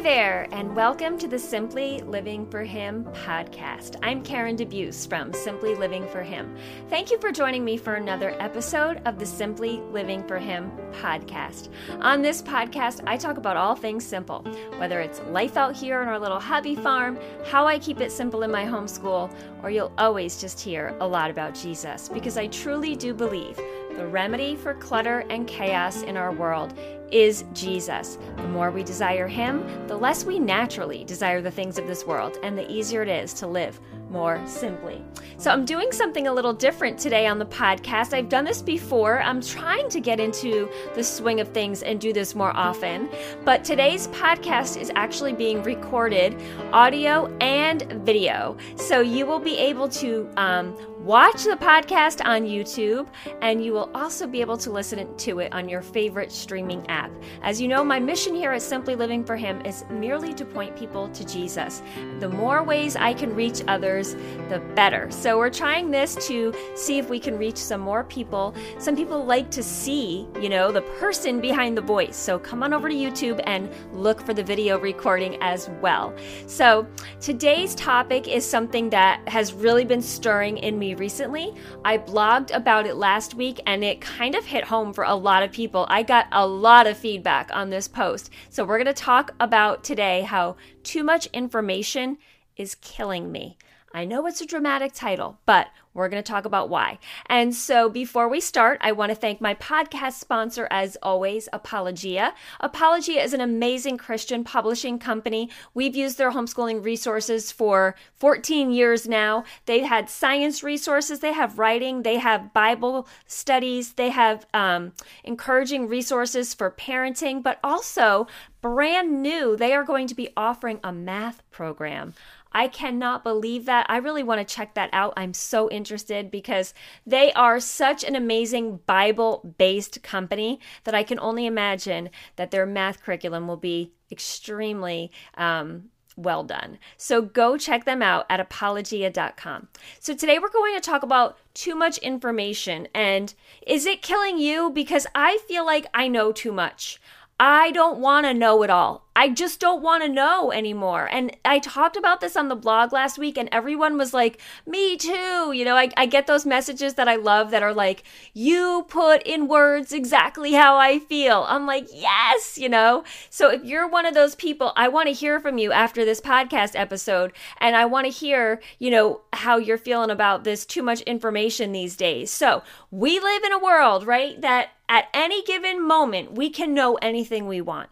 Hi 0.00 0.04
there, 0.04 0.48
and 0.50 0.74
welcome 0.74 1.18
to 1.18 1.28
the 1.28 1.38
Simply 1.38 2.00
Living 2.00 2.46
for 2.46 2.62
Him 2.62 3.04
podcast. 3.12 3.96
I'm 4.02 4.22
Karen 4.22 4.56
DeBeus 4.56 5.06
from 5.06 5.30
Simply 5.34 5.74
Living 5.74 6.08
for 6.08 6.22
Him. 6.22 6.56
Thank 6.88 7.10
you 7.10 7.18
for 7.18 7.30
joining 7.30 7.66
me 7.66 7.76
for 7.76 7.96
another 7.96 8.34
episode 8.40 9.02
of 9.04 9.18
the 9.18 9.26
Simply 9.26 9.82
Living 9.90 10.26
for 10.26 10.38
Him 10.38 10.72
podcast. 11.02 11.68
On 12.00 12.22
this 12.22 12.40
podcast, 12.40 13.02
I 13.06 13.18
talk 13.18 13.36
about 13.36 13.58
all 13.58 13.74
things 13.74 14.02
simple, 14.02 14.40
whether 14.78 15.00
it's 15.00 15.20
life 15.28 15.58
out 15.58 15.76
here 15.76 16.00
on 16.00 16.08
our 16.08 16.18
little 16.18 16.40
hobby 16.40 16.76
farm, 16.76 17.18
how 17.44 17.66
I 17.66 17.78
keep 17.78 18.00
it 18.00 18.10
simple 18.10 18.42
in 18.42 18.50
my 18.50 18.64
homeschool, 18.64 19.30
or 19.62 19.70
you'll 19.70 19.92
always 19.98 20.40
just 20.40 20.58
hear 20.58 20.96
a 21.00 21.06
lot 21.06 21.30
about 21.30 21.54
Jesus 21.54 22.08
because 22.08 22.38
I 22.38 22.46
truly 22.46 22.96
do 22.96 23.12
believe 23.12 23.60
the 24.00 24.06
remedy 24.06 24.56
for 24.56 24.72
clutter 24.72 25.26
and 25.28 25.46
chaos 25.46 26.00
in 26.04 26.16
our 26.16 26.32
world 26.32 26.72
is 27.12 27.44
Jesus. 27.52 28.16
The 28.36 28.48
more 28.48 28.70
we 28.70 28.82
desire 28.82 29.28
Him, 29.28 29.62
the 29.88 29.96
less 29.96 30.24
we 30.24 30.38
naturally 30.38 31.04
desire 31.04 31.42
the 31.42 31.50
things 31.50 31.76
of 31.76 31.86
this 31.86 32.06
world, 32.06 32.38
and 32.42 32.56
the 32.56 32.70
easier 32.70 33.02
it 33.02 33.08
is 33.08 33.34
to 33.34 33.46
live 33.46 33.78
more 34.08 34.40
simply. 34.46 35.04
So, 35.36 35.50
I'm 35.50 35.66
doing 35.66 35.92
something 35.92 36.28
a 36.28 36.32
little 36.32 36.54
different 36.54 36.98
today 36.98 37.26
on 37.26 37.38
the 37.38 37.44
podcast. 37.44 38.14
I've 38.14 38.30
done 38.30 38.44
this 38.44 38.62
before. 38.62 39.20
I'm 39.20 39.42
trying 39.42 39.88
to 39.90 40.00
get 40.00 40.18
into 40.18 40.70
the 40.94 41.04
swing 41.04 41.40
of 41.40 41.48
things 41.48 41.82
and 41.82 42.00
do 42.00 42.12
this 42.12 42.34
more 42.34 42.56
often. 42.56 43.10
But 43.44 43.64
today's 43.64 44.08
podcast 44.08 44.80
is 44.80 44.90
actually 44.94 45.34
being 45.34 45.62
recorded 45.62 46.40
audio 46.72 47.26
and 47.40 47.82
video. 48.04 48.56
So, 48.76 49.00
you 49.00 49.26
will 49.26 49.40
be 49.40 49.58
able 49.58 49.88
to 49.90 50.30
um, 50.38 50.74
watch 51.00 51.44
the 51.44 51.56
podcast 51.56 52.24
on 52.26 52.42
YouTube, 52.42 53.08
and 53.40 53.64
you 53.64 53.72
will 53.72 53.90
also 53.94 54.26
be 54.26 54.40
able 54.40 54.58
to 54.58 54.70
listen 54.70 55.16
to 55.16 55.38
it 55.38 55.52
on 55.52 55.68
your 55.68 55.80
favorite 55.80 56.30
streaming 56.30 56.86
app. 56.88 57.10
As 57.42 57.60
you 57.60 57.68
know, 57.68 57.82
my 57.82 57.98
mission 57.98 58.34
here 58.34 58.52
at 58.52 58.60
Simply 58.60 58.94
Living 58.94 59.24
for 59.24 59.34
Him 59.34 59.64
is 59.64 59.84
merely 59.90 60.34
to 60.34 60.44
point 60.44 60.76
people 60.76 61.08
to 61.08 61.24
Jesus. 61.24 61.82
The 62.18 62.28
more 62.28 62.62
ways 62.62 62.96
I 62.96 63.14
can 63.14 63.34
reach 63.34 63.62
others, 63.66 64.14
the 64.50 64.62
better. 64.74 65.10
So 65.10 65.38
we're 65.38 65.50
trying 65.50 65.90
this 65.90 66.16
to 66.26 66.54
see 66.74 66.98
if 66.98 67.08
we 67.08 67.18
can 67.18 67.38
reach 67.38 67.56
some 67.56 67.80
more 67.80 68.04
people. 68.04 68.54
Some 68.78 68.94
people 68.94 69.24
like 69.24 69.50
to 69.52 69.62
see, 69.62 70.28
you 70.38 70.50
know, 70.50 70.70
the 70.70 70.82
person 70.82 71.40
behind 71.40 71.78
the 71.78 71.82
voice. 71.82 72.16
So 72.16 72.38
come 72.38 72.62
on 72.62 72.74
over 72.74 72.90
to 72.90 72.94
YouTube 72.94 73.42
and 73.46 73.70
look 73.92 74.20
for 74.20 74.34
the 74.34 74.44
video 74.44 74.78
recording 74.78 75.38
as 75.40 75.70
well. 75.80 76.14
So 76.46 76.86
today's 77.20 77.74
topic 77.74 78.28
is 78.28 78.44
something 78.44 78.90
that 78.90 79.26
has 79.28 79.54
really 79.54 79.86
been 79.86 80.02
stirring 80.02 80.58
in 80.58 80.78
me 80.78 80.89
recently. 80.94 81.54
I 81.84 81.98
blogged 81.98 82.54
about 82.54 82.86
it 82.86 82.96
last 82.96 83.34
week 83.34 83.60
and 83.66 83.82
it 83.82 84.00
kind 84.00 84.34
of 84.34 84.44
hit 84.44 84.64
home 84.64 84.92
for 84.92 85.04
a 85.04 85.14
lot 85.14 85.42
of 85.42 85.52
people. 85.52 85.86
I 85.88 86.02
got 86.02 86.26
a 86.32 86.46
lot 86.46 86.86
of 86.86 86.96
feedback 86.96 87.50
on 87.52 87.70
this 87.70 87.88
post. 87.88 88.30
So 88.48 88.64
we're 88.64 88.78
going 88.78 88.86
to 88.86 88.92
talk 88.92 89.32
about 89.40 89.84
today 89.84 90.22
how 90.22 90.56
too 90.82 91.04
much 91.04 91.26
information 91.32 92.18
is 92.56 92.74
killing 92.76 93.32
me. 93.32 93.56
I 93.92 94.04
know 94.04 94.26
it's 94.26 94.40
a 94.40 94.46
dramatic 94.46 94.92
title, 94.92 95.38
but 95.46 95.68
we're 95.94 96.08
going 96.08 96.22
to 96.22 96.28
talk 96.28 96.44
about 96.44 96.68
why. 96.68 96.98
And 97.26 97.54
so 97.54 97.88
before 97.88 98.28
we 98.28 98.40
start, 98.40 98.78
I 98.80 98.92
want 98.92 99.10
to 99.10 99.16
thank 99.16 99.40
my 99.40 99.54
podcast 99.54 100.14
sponsor, 100.14 100.68
as 100.70 100.96
always, 101.02 101.48
Apologia. 101.52 102.34
Apologia 102.60 103.22
is 103.22 103.32
an 103.32 103.40
amazing 103.40 103.98
Christian 103.98 104.44
publishing 104.44 104.98
company. 104.98 105.50
We've 105.74 105.96
used 105.96 106.18
their 106.18 106.30
homeschooling 106.30 106.84
resources 106.84 107.50
for 107.50 107.96
14 108.14 108.70
years 108.70 109.08
now. 109.08 109.44
They've 109.66 109.84
had 109.84 110.08
science 110.08 110.62
resources, 110.62 111.20
they 111.20 111.32
have 111.32 111.58
writing, 111.58 112.02
they 112.02 112.18
have 112.18 112.52
Bible 112.52 113.08
studies, 113.26 113.94
they 113.94 114.10
have 114.10 114.46
um, 114.54 114.92
encouraging 115.24 115.88
resources 115.88 116.54
for 116.54 116.70
parenting, 116.70 117.42
but 117.42 117.58
also 117.64 118.26
brand 118.60 119.22
new, 119.22 119.56
they 119.56 119.72
are 119.72 119.84
going 119.84 120.06
to 120.06 120.14
be 120.14 120.28
offering 120.36 120.80
a 120.84 120.92
math 120.92 121.42
program. 121.50 122.14
I 122.52 122.68
cannot 122.68 123.24
believe 123.24 123.66
that. 123.66 123.86
I 123.88 123.98
really 123.98 124.22
want 124.22 124.46
to 124.46 124.54
check 124.54 124.74
that 124.74 124.90
out. 124.92 125.14
I'm 125.16 125.34
so 125.34 125.70
interested 125.70 126.30
because 126.30 126.74
they 127.06 127.32
are 127.32 127.60
such 127.60 128.04
an 128.04 128.16
amazing 128.16 128.80
Bible 128.86 129.54
based 129.58 130.02
company 130.02 130.60
that 130.84 130.94
I 130.94 131.02
can 131.02 131.18
only 131.20 131.46
imagine 131.46 132.10
that 132.36 132.50
their 132.50 132.66
math 132.66 133.02
curriculum 133.02 133.46
will 133.46 133.56
be 133.56 133.92
extremely. 134.10 135.10
Um, 135.36 135.90
well 136.16 136.44
done. 136.44 136.78
So 136.96 137.22
go 137.22 137.56
check 137.56 137.84
them 137.84 138.02
out 138.02 138.26
at 138.28 138.40
apologia.com. 138.40 139.68
So 140.00 140.14
today 140.14 140.38
we're 140.38 140.50
going 140.50 140.74
to 140.74 140.80
talk 140.80 141.02
about 141.02 141.38
too 141.54 141.74
much 141.74 141.98
information 141.98 142.88
and 142.94 143.32
is 143.66 143.86
it 143.86 144.02
killing 144.02 144.38
you? 144.38 144.70
Because 144.70 145.06
I 145.14 145.38
feel 145.48 145.64
like 145.64 145.86
I 145.94 146.08
know 146.08 146.32
too 146.32 146.52
much. 146.52 147.00
I 147.38 147.70
don't 147.70 148.00
want 148.00 148.26
to 148.26 148.34
know 148.34 148.62
it 148.62 148.70
all. 148.70 149.06
I 149.16 149.28
just 149.28 149.58
don't 149.58 149.82
want 149.82 150.04
to 150.04 150.08
know 150.08 150.52
anymore. 150.52 151.08
And 151.10 151.36
I 151.44 151.58
talked 151.58 151.96
about 151.96 152.20
this 152.20 152.36
on 152.36 152.48
the 152.48 152.54
blog 152.54 152.92
last 152.92 153.18
week, 153.18 153.36
and 153.36 153.48
everyone 153.50 153.98
was 153.98 154.14
like, 154.14 154.40
Me 154.66 154.96
too. 154.96 155.52
You 155.52 155.64
know, 155.64 155.76
I, 155.76 155.90
I 155.96 156.06
get 156.06 156.28
those 156.28 156.46
messages 156.46 156.94
that 156.94 157.08
I 157.08 157.16
love 157.16 157.50
that 157.50 157.62
are 157.62 157.74
like, 157.74 158.04
You 158.34 158.86
put 158.88 159.22
in 159.24 159.48
words 159.48 159.92
exactly 159.92 160.52
how 160.52 160.76
I 160.76 161.00
feel. 161.00 161.44
I'm 161.48 161.66
like, 161.66 161.88
Yes, 161.92 162.56
you 162.56 162.68
know. 162.68 163.02
So 163.30 163.50
if 163.50 163.64
you're 163.64 163.88
one 163.88 164.06
of 164.06 164.14
those 164.14 164.36
people, 164.36 164.72
I 164.76 164.86
want 164.88 165.08
to 165.08 165.12
hear 165.12 165.40
from 165.40 165.58
you 165.58 165.72
after 165.72 166.04
this 166.04 166.20
podcast 166.20 166.78
episode, 166.78 167.32
and 167.58 167.74
I 167.74 167.86
want 167.86 168.06
to 168.06 168.12
hear, 168.12 168.60
you 168.78 168.90
know, 168.90 169.22
how 169.32 169.56
you're 169.56 169.76
feeling 169.78 170.10
about 170.10 170.44
this 170.44 170.64
too 170.64 170.82
much 170.82 171.00
information 171.02 171.72
these 171.72 171.96
days. 171.96 172.30
So 172.30 172.62
we 172.92 173.18
live 173.18 173.42
in 173.42 173.52
a 173.52 173.58
world, 173.58 174.06
right, 174.06 174.40
that 174.40 174.70
at 174.88 175.08
any 175.12 175.42
given 175.42 175.86
moment, 175.86 176.32
we 176.32 176.48
can 176.48 176.74
know 176.74 176.94
anything 176.96 177.46
we 177.46 177.60
want. 177.60 177.90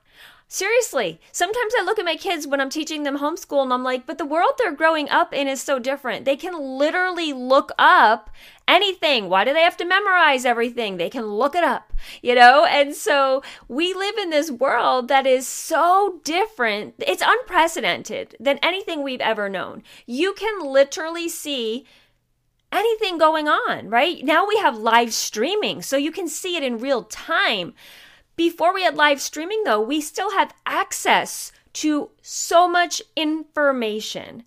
Seriously, 0.51 1.21
sometimes 1.31 1.75
I 1.79 1.85
look 1.85 1.99
at 1.99 2.07
my 2.07 2.17
kids 2.17 2.47
when 2.47 2.59
I'm 2.59 2.71
teaching 2.71 3.03
them 3.03 3.19
homeschool 3.19 3.63
and 3.63 3.71
I'm 3.71 3.85
like, 3.85 4.07
but 4.07 4.17
the 4.17 4.25
world 4.25 4.53
they're 4.57 4.73
growing 4.73 5.11
up 5.11 5.35
in 5.35 5.47
is 5.47 5.61
so 5.61 5.79
different. 5.79 6.25
They 6.25 6.37
can 6.37 6.59
literally 6.59 7.35
look 7.35 7.71
up 7.79 8.31
anything. 8.67 9.29
Why 9.29 9.45
do 9.45 9.53
they 9.53 9.61
have 9.61 9.77
to 9.77 9.85
memorize 9.85 10.47
everything? 10.47 10.97
They 10.97 11.11
can 11.11 11.27
look 11.27 11.55
it 11.55 11.65
up, 11.65 11.93
you 12.23 12.35
know? 12.35 12.65
And 12.65 12.95
so 12.95 13.43
we 13.69 13.93
live 13.93 14.17
in 14.17 14.31
this 14.31 14.51
world 14.51 15.09
that 15.09 15.27
is 15.27 15.47
so 15.47 16.19
different. 16.25 16.95
It's 16.99 17.23
unprecedented 17.25 18.35
than 18.41 18.57
anything 18.63 19.03
we've 19.03 19.21
ever 19.21 19.51
known. 19.51 19.83
You 20.07 20.33
can 20.33 20.61
literally 20.61 21.29
see 21.29 21.85
anything 22.73 23.19
going 23.19 23.49
on, 23.49 23.91
right? 23.91 24.25
Now 24.25 24.47
we 24.47 24.57
have 24.57 24.79
live 24.79 25.13
streaming, 25.13 25.83
so 25.83 25.99
you 25.99 26.11
can 26.11 26.27
see 26.27 26.57
it 26.57 26.63
in 26.63 26.79
real 26.79 27.03
time. 27.03 27.75
Before 28.39 28.73
we 28.73 28.85
had 28.85 28.97
live 28.97 29.21
streaming, 29.21 29.65
though, 29.65 29.81
we 29.81 30.01
still 30.01 30.31
have 30.31 30.55
access 30.65 31.51
to 31.73 32.11
so 32.23 32.69
much 32.69 33.03
information. 33.17 34.45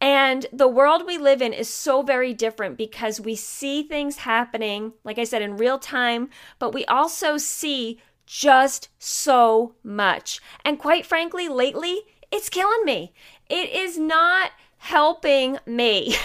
And 0.00 0.46
the 0.50 0.66
world 0.66 1.06
we 1.06 1.18
live 1.18 1.42
in 1.42 1.52
is 1.52 1.68
so 1.68 2.00
very 2.00 2.32
different 2.32 2.78
because 2.78 3.20
we 3.20 3.36
see 3.36 3.82
things 3.82 4.16
happening, 4.16 4.94
like 5.04 5.18
I 5.18 5.24
said, 5.24 5.42
in 5.42 5.58
real 5.58 5.78
time, 5.78 6.30
but 6.58 6.72
we 6.72 6.86
also 6.86 7.36
see 7.36 8.00
just 8.24 8.88
so 8.98 9.74
much. 9.84 10.40
And 10.64 10.78
quite 10.78 11.04
frankly, 11.04 11.46
lately, 11.46 12.04
it's 12.32 12.48
killing 12.48 12.86
me. 12.86 13.12
It 13.50 13.68
is 13.68 13.98
not 13.98 14.52
helping 14.78 15.58
me. 15.66 16.16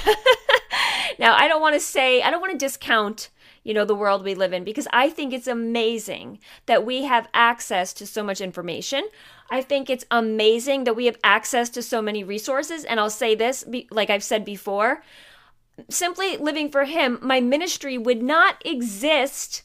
now, 1.19 1.35
I 1.35 1.49
don't 1.49 1.61
want 1.61 1.75
to 1.75 1.81
say, 1.81 2.21
I 2.21 2.31
don't 2.31 2.39
want 2.39 2.53
to 2.53 2.65
discount, 2.65 3.31
you 3.63 3.73
know, 3.73 3.85
the 3.85 3.95
world 3.95 4.23
we 4.23 4.33
live 4.33 4.53
in 4.53 4.63
because 4.63 4.87
I 4.91 5.09
think 5.09 5.33
it's 5.33 5.47
amazing 5.47 6.39
that 6.65 6.85
we 6.85 7.03
have 7.03 7.27
access 7.33 7.93
to 7.93 8.07
so 8.07 8.23
much 8.23 8.41
information. 8.41 9.03
I 9.49 9.61
think 9.61 9.89
it's 9.89 10.05
amazing 10.09 10.85
that 10.85 10.95
we 10.95 11.05
have 11.05 11.17
access 11.23 11.69
to 11.71 11.81
so 11.81 12.01
many 12.01 12.23
resources. 12.23 12.83
And 12.83 12.99
I'll 12.99 13.09
say 13.09 13.35
this, 13.35 13.63
like 13.91 14.09
I've 14.09 14.23
said 14.23 14.43
before, 14.43 15.03
simply 15.89 16.37
living 16.37 16.71
for 16.71 16.85
Him, 16.85 17.19
my 17.21 17.39
ministry 17.39 17.97
would 17.97 18.23
not 18.23 18.61
exist 18.65 19.63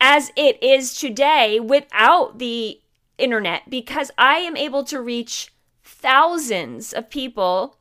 as 0.00 0.30
it 0.36 0.62
is 0.62 0.98
today 0.98 1.60
without 1.60 2.38
the 2.38 2.80
internet 3.18 3.68
because 3.68 4.10
I 4.18 4.38
am 4.38 4.56
able 4.56 4.84
to 4.84 5.00
reach 5.00 5.52
thousands 5.82 6.92
of 6.92 7.10
people 7.10 7.78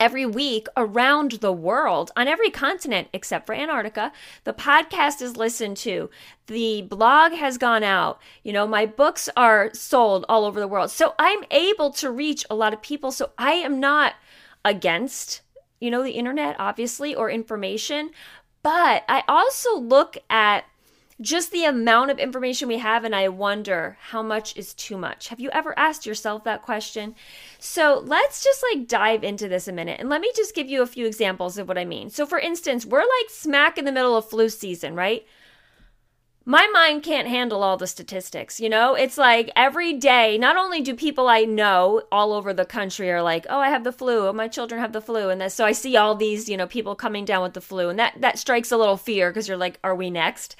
every 0.00 0.24
week 0.24 0.66
around 0.76 1.32
the 1.32 1.52
world 1.52 2.10
on 2.16 2.28
every 2.28 2.50
continent 2.50 3.08
except 3.12 3.46
for 3.46 3.54
Antarctica. 3.54 4.12
The 4.44 4.52
podcast 4.52 5.20
is 5.20 5.36
listened 5.36 5.76
to. 5.78 6.10
The 6.46 6.82
blog 6.82 7.32
has 7.32 7.58
gone 7.58 7.82
out. 7.82 8.20
You 8.42 8.52
know, 8.52 8.66
my 8.66 8.86
books 8.86 9.28
are 9.36 9.70
sold 9.74 10.24
all 10.28 10.44
over 10.44 10.60
the 10.60 10.68
world. 10.68 10.90
So 10.90 11.14
I'm 11.18 11.44
able 11.50 11.90
to 11.92 12.10
reach 12.10 12.44
a 12.48 12.54
lot 12.54 12.72
of 12.72 12.82
people. 12.82 13.12
So 13.12 13.30
I 13.38 13.52
am 13.52 13.80
not 13.80 14.14
against, 14.64 15.42
you 15.80 15.90
know, 15.90 16.02
the 16.02 16.12
internet, 16.12 16.56
obviously, 16.58 17.14
or 17.14 17.30
information. 17.30 18.10
But 18.62 19.04
I 19.08 19.24
also 19.28 19.78
look 19.78 20.18
at 20.30 20.64
just 21.20 21.50
the 21.50 21.64
amount 21.64 22.10
of 22.10 22.18
information 22.18 22.68
we 22.68 22.78
have, 22.78 23.04
and 23.04 23.14
I 23.14 23.28
wonder 23.28 23.96
how 24.00 24.22
much 24.22 24.56
is 24.56 24.72
too 24.74 24.96
much. 24.96 25.28
Have 25.28 25.40
you 25.40 25.50
ever 25.50 25.76
asked 25.78 26.06
yourself 26.06 26.44
that 26.44 26.62
question? 26.62 27.14
So 27.58 28.02
let's 28.04 28.44
just 28.44 28.64
like 28.72 28.86
dive 28.86 29.24
into 29.24 29.48
this 29.48 29.66
a 29.66 29.72
minute 29.72 29.98
and 29.98 30.08
let 30.08 30.20
me 30.20 30.30
just 30.36 30.54
give 30.54 30.68
you 30.68 30.82
a 30.82 30.86
few 30.86 31.06
examples 31.06 31.58
of 31.58 31.66
what 31.66 31.78
I 31.78 31.84
mean. 31.84 32.10
So, 32.10 32.24
for 32.24 32.38
instance, 32.38 32.86
we're 32.86 33.00
like 33.00 33.30
smack 33.30 33.78
in 33.78 33.84
the 33.84 33.92
middle 33.92 34.16
of 34.16 34.28
flu 34.28 34.48
season, 34.48 34.94
right? 34.94 35.26
my 36.48 36.66
mind 36.72 37.02
can't 37.02 37.28
handle 37.28 37.62
all 37.62 37.76
the 37.76 37.86
statistics. 37.86 38.58
You 38.58 38.70
know, 38.70 38.94
it's 38.94 39.18
like 39.18 39.50
every 39.54 39.92
day, 39.92 40.38
not 40.38 40.56
only 40.56 40.80
do 40.80 40.94
people 40.94 41.28
I 41.28 41.42
know 41.42 42.00
all 42.10 42.32
over 42.32 42.54
the 42.54 42.64
country 42.64 43.10
are 43.10 43.20
like, 43.20 43.44
oh, 43.50 43.60
I 43.60 43.68
have 43.68 43.84
the 43.84 43.92
flu, 43.92 44.26
oh, 44.26 44.32
my 44.32 44.48
children 44.48 44.80
have 44.80 44.94
the 44.94 45.02
flu. 45.02 45.28
And 45.28 45.52
so 45.52 45.66
I 45.66 45.72
see 45.72 45.98
all 45.98 46.14
these, 46.14 46.48
you 46.48 46.56
know, 46.56 46.66
people 46.66 46.94
coming 46.94 47.26
down 47.26 47.42
with 47.42 47.52
the 47.52 47.60
flu. 47.60 47.90
And 47.90 47.98
that, 47.98 48.14
that 48.22 48.38
strikes 48.38 48.72
a 48.72 48.78
little 48.78 48.96
fear 48.96 49.28
because 49.28 49.46
you're 49.46 49.58
like, 49.58 49.78
are 49.84 49.94
we 49.94 50.08
next? 50.08 50.56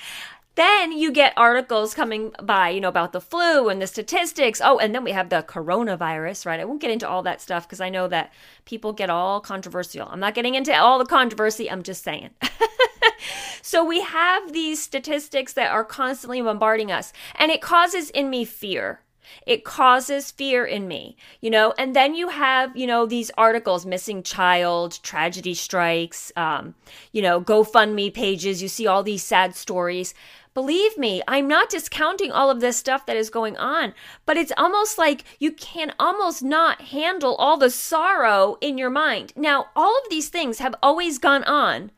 Then 0.58 0.90
you 0.90 1.12
get 1.12 1.34
articles 1.36 1.94
coming 1.94 2.32
by, 2.42 2.70
you 2.70 2.80
know, 2.80 2.88
about 2.88 3.12
the 3.12 3.20
flu 3.20 3.68
and 3.68 3.80
the 3.80 3.86
statistics. 3.86 4.60
Oh, 4.60 4.76
and 4.78 4.92
then 4.92 5.04
we 5.04 5.12
have 5.12 5.28
the 5.28 5.44
coronavirus, 5.46 6.46
right? 6.46 6.58
I 6.58 6.64
won't 6.64 6.80
get 6.80 6.90
into 6.90 7.08
all 7.08 7.22
that 7.22 7.40
stuff 7.40 7.68
because 7.68 7.80
I 7.80 7.90
know 7.90 8.08
that 8.08 8.32
people 8.64 8.92
get 8.92 9.08
all 9.08 9.40
controversial. 9.40 10.08
I'm 10.10 10.18
not 10.18 10.34
getting 10.34 10.56
into 10.56 10.76
all 10.76 10.98
the 10.98 11.06
controversy. 11.06 11.70
I'm 11.70 11.84
just 11.84 12.02
saying. 12.02 12.30
so 13.62 13.84
we 13.84 14.00
have 14.00 14.52
these 14.52 14.82
statistics 14.82 15.52
that 15.52 15.70
are 15.70 15.84
constantly 15.84 16.42
bombarding 16.42 16.90
us, 16.90 17.12
and 17.36 17.52
it 17.52 17.62
causes 17.62 18.10
in 18.10 18.28
me 18.28 18.44
fear. 18.44 19.02
It 19.46 19.64
causes 19.64 20.30
fear 20.32 20.64
in 20.64 20.88
me, 20.88 21.16
you 21.40 21.50
know, 21.50 21.72
and 21.78 21.94
then 21.94 22.14
you 22.14 22.30
have, 22.30 22.76
you 22.76 22.86
know, 22.86 23.06
these 23.06 23.30
articles, 23.38 23.86
missing 23.86 24.22
child, 24.22 24.98
tragedy 25.02 25.54
strikes, 25.54 26.32
um, 26.34 26.74
you 27.12 27.22
know, 27.22 27.40
GoFundMe 27.40 28.12
pages. 28.12 28.62
You 28.62 28.68
see 28.68 28.86
all 28.86 29.02
these 29.02 29.22
sad 29.22 29.54
stories. 29.54 30.14
Believe 30.54 30.98
me, 30.98 31.22
I'm 31.28 31.46
not 31.46 31.70
discounting 31.70 32.32
all 32.32 32.50
of 32.50 32.60
this 32.60 32.76
stuff 32.76 33.06
that 33.06 33.16
is 33.16 33.30
going 33.30 33.56
on, 33.56 33.94
but 34.26 34.36
it's 34.36 34.52
almost 34.56 34.98
like 34.98 35.24
you 35.38 35.52
can 35.52 35.92
almost 35.98 36.42
not 36.42 36.80
handle 36.82 37.34
all 37.36 37.56
the 37.56 37.70
sorrow 37.70 38.56
in 38.60 38.78
your 38.78 38.90
mind. 38.90 39.32
Now, 39.36 39.66
all 39.76 39.96
of 40.02 40.10
these 40.10 40.28
things 40.28 40.58
have 40.58 40.74
always 40.82 41.18
gone 41.18 41.44
on 41.44 41.90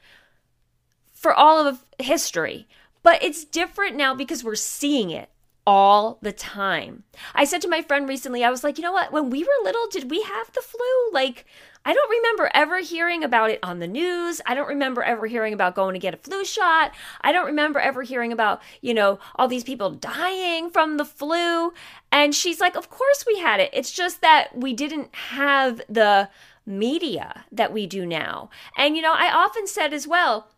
for 1.13 1.33
all 1.33 1.67
of 1.67 1.85
history. 1.99 2.67
But 3.03 3.23
it's 3.23 3.45
different 3.45 3.97
now 3.97 4.15
because 4.15 4.45
we're 4.45 4.55
seeing 4.55 5.11
it 5.11 5.30
all 5.67 6.19
the 6.23 6.33
time. 6.33 7.05
I 7.35 7.45
said 7.45 7.63
to 7.63 7.69
my 7.69 7.83
friend 7.83 8.09
recently, 8.09 8.45
I 8.45 8.51
was 8.51 8.65
like, 8.65 8.79
you 8.79 8.83
know 8.83 8.93
what? 8.93 9.13
When 9.13 9.31
we 9.31 9.45
were 9.45 9.65
little, 9.65 9.87
did 9.89 10.11
we 10.11 10.23
have 10.23 10.53
the 10.53 10.63
flu? 10.63 10.81
Like, 11.13 11.47
I 11.85 11.95
don't 11.95 12.11
remember 12.11 12.51
ever 12.53 12.81
hearing 12.81 13.25
about 13.25 13.51
it 13.51 13.59
on 13.63 13.79
the 13.79 13.87
news. 13.87 14.41
I 14.45 14.55
don't 14.55 14.69
remember 14.69 15.03
ever 15.03 15.27
hearing 15.27 15.55
about 15.55 15.75
going 15.75 15.95
to 15.95 15.99
get 15.99 16.13
a 16.13 16.19
flu 16.19 16.45
shot. 16.45 16.93
I 17.23 17.33
don't 17.33 17.47
remember 17.47 17.79
ever 17.79 18.03
hearing 18.03 18.33
about, 18.33 18.61
you 18.83 18.93
know, 18.93 19.19
all 19.37 19.49
these 19.49 19.65
people 19.65 19.91
dying 19.91 20.71
from 20.71 20.99
the 20.99 21.05
flu. 21.05 21.73
And 22.13 22.35
she's 22.35 22.61
like, 22.61 22.77
Of 22.77 22.91
course 22.91 23.25
we 23.27 23.39
had 23.39 23.61
it. 23.61 23.71
It's 23.73 23.93
just 23.93 24.21
that 24.21 24.57
we 24.57 24.75
didn't 24.75 25.15
have 25.15 25.81
the 25.89 26.29
media 26.67 27.45
that 27.51 27.73
we 27.73 27.87
do 27.87 28.05
now. 28.05 28.51
And, 28.77 28.95
you 28.95 29.03
know, 29.03 29.15
I 29.15 29.33
often 29.33 29.67
said 29.67 29.95
as 29.95 30.07
well, 30.07 30.49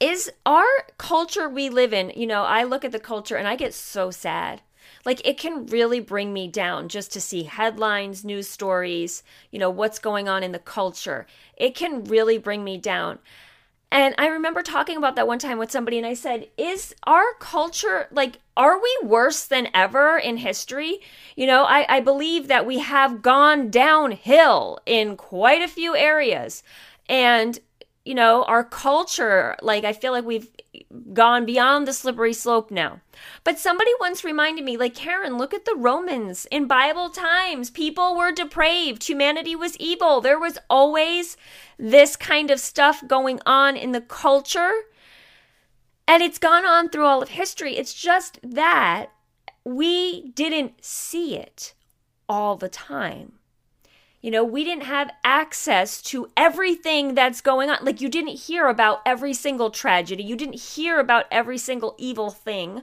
is 0.00 0.30
our 0.44 0.66
culture 0.98 1.48
we 1.48 1.68
live 1.68 1.92
in, 1.92 2.12
you 2.14 2.26
know, 2.26 2.42
I 2.42 2.64
look 2.64 2.84
at 2.84 2.92
the 2.92 2.98
culture 2.98 3.36
and 3.36 3.48
I 3.48 3.56
get 3.56 3.74
so 3.74 4.10
sad. 4.10 4.62
Like 5.04 5.26
it 5.26 5.38
can 5.38 5.66
really 5.66 6.00
bring 6.00 6.32
me 6.32 6.48
down 6.48 6.88
just 6.88 7.12
to 7.12 7.20
see 7.20 7.44
headlines, 7.44 8.24
news 8.24 8.48
stories, 8.48 9.22
you 9.50 9.58
know, 9.58 9.70
what's 9.70 9.98
going 9.98 10.28
on 10.28 10.42
in 10.42 10.52
the 10.52 10.58
culture. 10.58 11.26
It 11.56 11.74
can 11.74 12.04
really 12.04 12.38
bring 12.38 12.64
me 12.64 12.76
down. 12.76 13.20
And 13.90 14.16
I 14.18 14.26
remember 14.26 14.62
talking 14.62 14.96
about 14.96 15.14
that 15.14 15.28
one 15.28 15.38
time 15.38 15.58
with 15.58 15.70
somebody, 15.70 15.96
and 15.96 16.06
I 16.06 16.14
said, 16.14 16.48
Is 16.58 16.92
our 17.04 17.34
culture 17.38 18.08
like, 18.10 18.40
are 18.56 18.80
we 18.82 18.98
worse 19.04 19.46
than 19.46 19.68
ever 19.72 20.18
in 20.18 20.38
history? 20.38 20.98
You 21.36 21.46
know, 21.46 21.64
I, 21.64 21.86
I 21.88 22.00
believe 22.00 22.48
that 22.48 22.66
we 22.66 22.80
have 22.80 23.22
gone 23.22 23.70
downhill 23.70 24.80
in 24.86 25.16
quite 25.16 25.62
a 25.62 25.68
few 25.68 25.94
areas. 25.94 26.64
And 27.08 27.60
you 28.06 28.14
know, 28.14 28.44
our 28.44 28.62
culture, 28.62 29.56
like 29.60 29.84
I 29.84 29.92
feel 29.92 30.12
like 30.12 30.24
we've 30.24 30.48
gone 31.12 31.44
beyond 31.44 31.88
the 31.88 31.92
slippery 31.92 32.32
slope 32.32 32.70
now. 32.70 33.00
But 33.42 33.58
somebody 33.58 33.90
once 33.98 34.22
reminded 34.22 34.64
me, 34.64 34.76
like, 34.76 34.94
Karen, 34.94 35.36
look 35.36 35.52
at 35.52 35.64
the 35.64 35.74
Romans. 35.74 36.46
In 36.52 36.68
Bible 36.68 37.10
times, 37.10 37.68
people 37.68 38.16
were 38.16 38.30
depraved, 38.30 39.04
humanity 39.04 39.56
was 39.56 39.76
evil. 39.78 40.20
There 40.20 40.38
was 40.38 40.58
always 40.70 41.36
this 41.78 42.14
kind 42.14 42.50
of 42.50 42.60
stuff 42.60 43.06
going 43.06 43.40
on 43.44 43.76
in 43.76 43.90
the 43.90 44.00
culture. 44.00 44.72
And 46.06 46.22
it's 46.22 46.38
gone 46.38 46.64
on 46.64 46.88
through 46.88 47.06
all 47.06 47.22
of 47.22 47.30
history. 47.30 47.76
It's 47.76 47.92
just 47.92 48.38
that 48.44 49.06
we 49.64 50.28
didn't 50.30 50.84
see 50.84 51.36
it 51.36 51.74
all 52.28 52.56
the 52.56 52.68
time. 52.68 53.32
You 54.26 54.32
know, 54.32 54.42
we 54.42 54.64
didn't 54.64 54.86
have 54.86 55.12
access 55.22 56.02
to 56.02 56.32
everything 56.36 57.14
that's 57.14 57.40
going 57.40 57.70
on. 57.70 57.84
Like, 57.84 58.00
you 58.00 58.08
didn't 58.08 58.40
hear 58.40 58.66
about 58.66 59.00
every 59.06 59.32
single 59.32 59.70
tragedy, 59.70 60.24
you 60.24 60.34
didn't 60.34 60.58
hear 60.58 60.98
about 60.98 61.26
every 61.30 61.58
single 61.58 61.94
evil 61.96 62.30
thing 62.30 62.82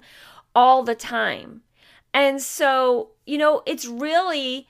all 0.55 0.83
the 0.83 0.95
time. 0.95 1.63
And 2.13 2.41
so, 2.41 3.09
you 3.25 3.37
know, 3.37 3.61
it's 3.65 3.85
really 3.85 4.69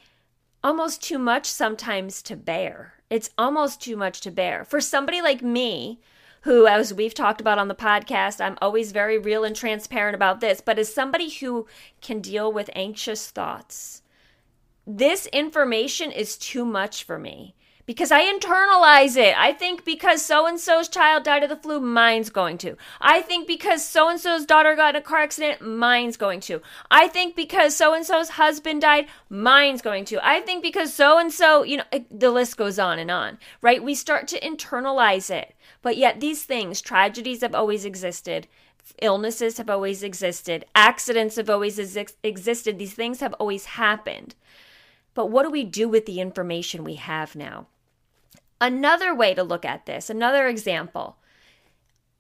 almost 0.64 1.04
too 1.04 1.20
much 1.20 1.46
sometimes 1.46 2.24
to 2.24 2.36
bear. 2.36 2.96
It's 3.08 3.30
almost 3.38 3.80
too 3.80 3.96
much 3.96 4.22
to 4.22 4.32
bear. 4.32 4.66
For 4.66 4.82
somebody 4.82 5.22
like 5.22 5.44
me, 5.44 6.00
who, 6.42 6.66
as 6.66 6.92
we've 6.92 7.14
talked 7.14 7.40
about 7.40 7.60
on 7.60 7.68
the 7.68 7.76
podcast, 7.76 8.42
I'm 8.42 8.58
always 8.64 8.92
very 8.92 9.20
real 9.20 9.44
and 9.44 9.56
transparent 9.56 10.16
about 10.16 10.40
this, 10.40 10.60
but 10.60 10.80
as 10.80 10.92
somebody 10.92 11.30
who 11.30 11.68
can 12.02 12.20
deal 12.20 12.52
with 12.52 12.72
anxious 12.74 13.30
thoughts, 13.30 14.03
this 14.86 15.28
information 15.28 16.12
is 16.12 16.38
too 16.38 16.66
much 16.66 17.04
for 17.04 17.18
me 17.18 17.56
because 17.86 18.12
I 18.12 18.24
internalize 18.24 19.18
it. 19.18 19.36
I 19.38 19.54
think 19.54 19.84
because 19.84 20.24
so 20.24 20.48
and 20.48 20.60
so's 20.60 20.88
child 20.88 21.24
died 21.24 21.44
of 21.44 21.50
the 21.50 21.56
flu, 21.56 21.80
mine's 21.80 22.30
going 22.30 22.58
to. 22.60 22.78
I 23.02 23.22
think 23.22 23.48
because 23.48 23.86
so 23.86 24.10
and 24.10 24.20
so's 24.20 24.46
daughter 24.46 24.76
got 24.76 24.96
in 24.96 25.02
a 25.02 25.04
car 25.04 25.20
accident, 25.20 25.62
mine's 25.62 26.18
going 26.18 26.40
to. 26.42 26.62
I 26.90 27.08
think 27.08 27.36
because 27.36 27.76
so 27.76 27.94
and 27.94 28.06
so's 28.06 28.30
husband 28.30 28.82
died, 28.82 29.08
mine's 29.30 29.82
going 29.82 30.06
to. 30.06 30.26
I 30.26 30.40
think 30.42 30.64
because 30.64 30.94
so 30.94 31.18
and 31.18 31.32
so, 31.32 31.64
you 31.64 31.78
know, 31.78 32.06
the 32.10 32.32
list 32.32 32.58
goes 32.58 32.80
on 32.80 33.00
and 33.00 33.12
on, 33.12 33.38
right? 33.62 33.84
We 33.84 33.96
start 33.96 34.28
to 34.30 34.40
internalize 34.40 35.30
it. 35.30 35.56
But 35.82 35.98
yet, 35.98 36.22
these 36.22 36.44
things, 36.44 36.82
tragedies 36.82 37.42
have 37.42 37.56
always 37.56 37.84
existed. 37.84 38.48
Illnesses 39.02 39.58
have 39.58 39.70
always 39.70 40.04
existed. 40.04 40.66
Accidents 40.76 41.36
have 41.38 41.50
always 41.50 41.98
ex- 41.98 42.16
existed. 42.24 42.80
These 42.80 42.94
things 42.94 43.20
have 43.20 43.34
always 43.34 43.66
happened. 43.66 44.36
But 45.14 45.28
what 45.28 45.44
do 45.44 45.50
we 45.50 45.64
do 45.64 45.88
with 45.88 46.06
the 46.06 46.20
information 46.20 46.84
we 46.84 46.96
have 46.96 47.36
now? 47.36 47.68
Another 48.60 49.14
way 49.14 49.34
to 49.34 49.44
look 49.44 49.66
at 49.66 49.86
this, 49.86 50.10
another 50.10 50.48
example. 50.48 51.18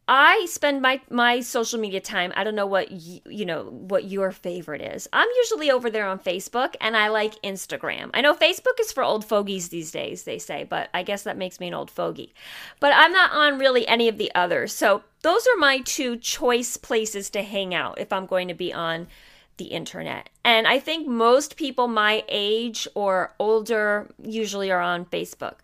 I 0.06 0.48
spend 0.50 0.82
my 0.82 1.00
my 1.10 1.40
social 1.40 1.80
media 1.80 2.02
time. 2.02 2.34
I 2.36 2.44
don't 2.44 2.56
know 2.56 2.66
what 2.66 2.92
you, 2.92 3.22
you 3.26 3.46
know 3.46 3.64
what 3.64 4.04
your 4.04 4.32
favorite 4.32 4.82
is. 4.82 5.08
I'm 5.14 5.30
usually 5.38 5.72
over 5.72 5.90
there 5.90 6.06
on 6.06 6.20
Facebook 6.20 6.76
and 6.82 6.98
I 6.98 7.08
like 7.08 7.42
Instagram. 7.42 8.10
I 8.14 8.20
know 8.20 8.34
Facebook 8.34 8.82
is 8.82 8.92
for 8.92 9.02
old 9.02 9.24
fogies 9.24 9.70
these 9.70 9.92
days, 9.92 10.24
they 10.24 10.40
say, 10.40 10.66
but 10.66 10.90
I 10.94 11.04
guess 11.04 11.24
that 11.24 11.38
makes 11.38 11.62
me 11.62 11.70
an 11.70 11.74
old 11.74 11.90
fogey. 11.90 12.34
But 12.82 12.92
I'm 12.94 13.14
not 13.14 13.32
on 13.32 13.60
really 13.60 13.88
any 13.88 14.10
of 14.10 14.18
the 14.18 14.32
others. 14.36 14.74
So 14.74 15.04
those 15.22 15.48
are 15.48 15.58
my 15.58 15.80
two 15.80 16.18
choice 16.18 16.76
places 16.76 17.30
to 17.30 17.42
hang 17.42 17.74
out 17.74 17.98
if 17.98 18.12
I'm 18.12 18.26
going 18.26 18.50
to 18.50 18.54
be 18.54 18.74
on 18.74 19.08
the 19.58 19.66
internet. 19.66 20.30
And 20.44 20.68
I 20.68 20.80
think 20.80 21.08
most 21.08 21.56
people 21.56 21.88
my 21.88 22.24
age 22.28 22.88
or 22.96 23.34
older 23.40 24.10
usually 24.22 24.72
are 24.72 24.82
on 24.82 25.06
Facebook. 25.06 25.60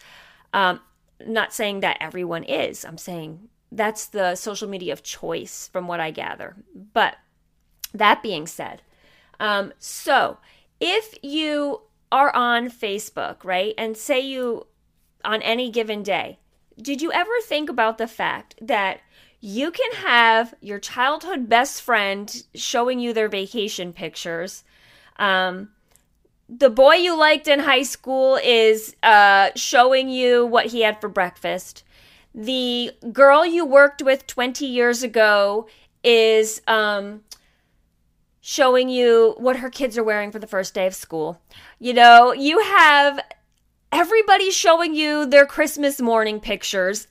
Um, 0.53 0.79
not 1.25 1.53
saying 1.53 1.81
that 1.81 1.97
everyone 1.99 2.43
is, 2.43 2.85
I'm 2.85 2.97
saying 2.97 3.49
that's 3.71 4.07
the 4.07 4.35
social 4.35 4.67
media 4.67 4.93
of 4.93 5.03
choice 5.03 5.69
from 5.71 5.87
what 5.87 5.99
I 5.99 6.11
gather. 6.11 6.55
But 6.93 7.17
that 7.93 8.23
being 8.23 8.47
said, 8.47 8.81
um, 9.39 9.73
so 9.79 10.37
if 10.79 11.17
you 11.21 11.81
are 12.11 12.35
on 12.35 12.69
Facebook, 12.69 13.43
right, 13.43 13.73
and 13.77 13.95
say 13.95 14.19
you 14.19 14.67
on 15.23 15.41
any 15.41 15.69
given 15.69 16.03
day, 16.03 16.39
did 16.81 17.01
you 17.01 17.11
ever 17.11 17.31
think 17.43 17.69
about 17.69 17.97
the 17.97 18.07
fact 18.07 18.55
that 18.61 19.01
you 19.41 19.71
can 19.71 19.91
have 19.93 20.53
your 20.61 20.79
childhood 20.79 21.47
best 21.47 21.81
friend 21.81 22.43
showing 22.53 22.99
you 22.99 23.13
their 23.13 23.29
vacation 23.29 23.93
pictures. 23.93 24.63
Um, 25.17 25.69
the 26.49 26.69
boy 26.69 26.95
you 26.95 27.17
liked 27.17 27.47
in 27.47 27.59
high 27.59 27.83
school 27.83 28.39
is 28.43 28.95
uh, 29.03 29.51
showing 29.55 30.09
you 30.09 30.45
what 30.45 30.67
he 30.67 30.81
had 30.81 30.99
for 30.99 31.07
breakfast. 31.07 31.83
The 32.33 32.91
girl 33.11 33.45
you 33.45 33.65
worked 33.65 34.01
with 34.01 34.27
20 34.27 34.65
years 34.65 35.03
ago 35.03 35.67
is 36.03 36.61
um, 36.67 37.21
showing 38.41 38.89
you 38.89 39.35
what 39.37 39.57
her 39.57 39.69
kids 39.69 39.97
are 39.97 40.03
wearing 40.03 40.31
for 40.31 40.39
the 40.39 40.47
first 40.47 40.73
day 40.73 40.87
of 40.87 40.95
school. 40.95 41.41
You 41.79 41.93
know, 41.93 42.33
you 42.33 42.59
have 42.59 43.19
everybody 43.91 44.51
showing 44.51 44.95
you 44.95 45.25
their 45.25 45.45
Christmas 45.45 46.01
morning 46.01 46.39
pictures 46.39 47.07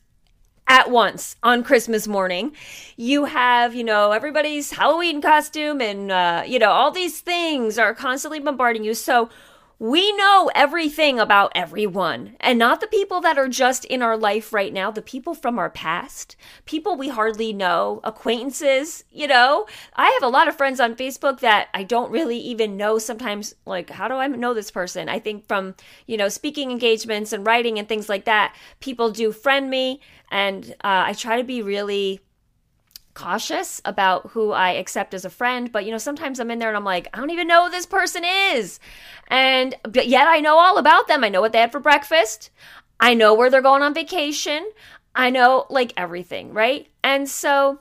at 0.68 0.90
once 0.90 1.36
on 1.42 1.64
Christmas 1.64 2.06
morning. 2.06 2.52
You 2.96 3.24
have, 3.24 3.74
you 3.74 3.82
know, 3.82 4.12
everybody's 4.12 4.70
Halloween 4.70 5.20
costume 5.22 5.80
and, 5.80 6.12
uh, 6.12 6.44
you 6.46 6.58
know, 6.58 6.70
all 6.70 6.90
these 6.90 7.20
things 7.20 7.78
are 7.78 7.94
constantly 7.94 8.38
bombarding 8.38 8.84
you. 8.84 8.94
So, 8.94 9.30
we 9.80 10.12
know 10.16 10.50
everything 10.56 11.20
about 11.20 11.52
everyone, 11.54 12.36
and 12.40 12.58
not 12.58 12.80
the 12.80 12.88
people 12.88 13.20
that 13.20 13.38
are 13.38 13.48
just 13.48 13.84
in 13.84 14.02
our 14.02 14.16
life 14.16 14.52
right 14.52 14.72
now, 14.72 14.90
the 14.90 15.00
people 15.00 15.34
from 15.34 15.56
our 15.56 15.70
past, 15.70 16.34
people 16.64 16.96
we 16.96 17.08
hardly 17.08 17.52
know, 17.52 18.00
acquaintances, 18.02 19.04
you 19.12 19.28
know. 19.28 19.66
I 19.94 20.10
have 20.10 20.24
a 20.24 20.32
lot 20.32 20.48
of 20.48 20.56
friends 20.56 20.80
on 20.80 20.96
Facebook 20.96 21.38
that 21.40 21.68
I 21.74 21.84
don't 21.84 22.10
really 22.10 22.38
even 22.38 22.76
know 22.76 22.98
sometimes, 22.98 23.54
like, 23.66 23.90
how 23.90 24.08
do 24.08 24.14
I 24.14 24.26
know 24.26 24.52
this 24.52 24.72
person? 24.72 25.08
I 25.08 25.20
think 25.20 25.46
from, 25.46 25.76
you 26.06 26.16
know, 26.16 26.28
speaking 26.28 26.72
engagements 26.72 27.32
and 27.32 27.46
writing 27.46 27.78
and 27.78 27.88
things 27.88 28.08
like 28.08 28.24
that, 28.24 28.56
people 28.80 29.10
do 29.10 29.30
friend 29.30 29.70
me, 29.70 30.00
and 30.30 30.72
uh, 30.82 31.06
I 31.06 31.12
try 31.12 31.36
to 31.36 31.44
be 31.44 31.62
really 31.62 32.20
cautious 33.18 33.80
about 33.84 34.30
who 34.30 34.52
I 34.52 34.70
accept 34.70 35.12
as 35.12 35.24
a 35.24 35.30
friend, 35.30 35.72
but 35.72 35.84
you 35.84 35.90
know, 35.90 35.98
sometimes 35.98 36.38
I'm 36.38 36.52
in 36.52 36.60
there 36.60 36.68
and 36.68 36.76
I'm 36.76 36.84
like, 36.84 37.08
I 37.12 37.18
don't 37.18 37.30
even 37.30 37.48
know 37.48 37.64
who 37.64 37.70
this 37.70 37.84
person 37.84 38.22
is. 38.24 38.78
And 39.26 39.74
but 39.82 40.06
yet 40.06 40.28
I 40.28 40.38
know 40.38 40.56
all 40.56 40.78
about 40.78 41.08
them. 41.08 41.24
I 41.24 41.28
know 41.28 41.40
what 41.40 41.52
they 41.52 41.58
had 41.58 41.72
for 41.72 41.80
breakfast. 41.80 42.50
I 43.00 43.14
know 43.14 43.34
where 43.34 43.50
they're 43.50 43.60
going 43.60 43.82
on 43.82 43.92
vacation. 43.92 44.70
I 45.16 45.30
know 45.30 45.66
like 45.68 45.92
everything, 45.96 46.52
right? 46.52 46.86
And 47.02 47.28
so 47.28 47.80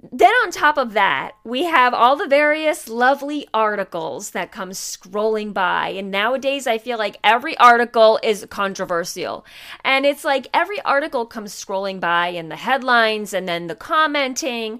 then 0.00 0.30
on 0.44 0.52
top 0.52 0.78
of 0.78 0.92
that, 0.92 1.32
we 1.42 1.64
have 1.64 1.92
all 1.92 2.14
the 2.14 2.28
various 2.28 2.88
lovely 2.88 3.48
articles 3.52 4.30
that 4.30 4.52
come 4.52 4.70
scrolling 4.70 5.52
by. 5.52 5.88
And 5.88 6.10
nowadays 6.10 6.68
I 6.68 6.78
feel 6.78 6.98
like 6.98 7.18
every 7.24 7.56
article 7.58 8.20
is 8.22 8.46
controversial. 8.48 9.44
And 9.84 10.06
it's 10.06 10.24
like 10.24 10.46
every 10.54 10.80
article 10.82 11.26
comes 11.26 11.52
scrolling 11.52 11.98
by 11.98 12.28
and 12.28 12.48
the 12.48 12.56
headlines 12.56 13.34
and 13.34 13.48
then 13.48 13.66
the 13.66 13.74
commenting. 13.74 14.78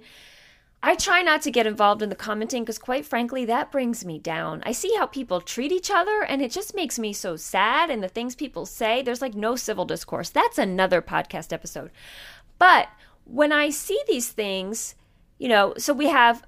I 0.85 0.95
try 0.95 1.23
not 1.23 1.43
to 1.43 1.51
get 1.51 1.67
involved 1.67 2.03
in 2.03 2.11
the 2.11 2.15
commenting 2.15 2.63
because, 2.63 2.79
quite 2.79 3.05
frankly, 3.05 3.45
that 3.47 3.73
brings 3.73 4.05
me 4.05 4.21
down. 4.21 4.63
I 4.65 4.71
see 4.71 4.95
how 4.97 5.07
people 5.07 5.41
treat 5.41 5.73
each 5.73 5.91
other 5.91 6.23
and 6.23 6.41
it 6.41 6.53
just 6.53 6.77
makes 6.77 6.97
me 6.97 7.13
so 7.13 7.35
sad. 7.35 7.91
And 7.91 8.05
the 8.05 8.09
things 8.09 8.37
people 8.37 8.67
say, 8.67 9.03
there's 9.03 9.21
like 9.21 9.35
no 9.35 9.57
civil 9.57 9.85
discourse. 9.85 10.31
That's 10.31 10.59
another 10.59 11.03
podcast 11.03 11.53
episode. 11.53 11.91
But 12.61 12.87
when 13.25 13.51
I 13.51 13.71
see 13.71 14.01
these 14.07 14.29
things, 14.29 14.95
you 15.39 15.49
know, 15.49 15.75
so 15.79 15.93
we 15.93 16.09
have 16.09 16.43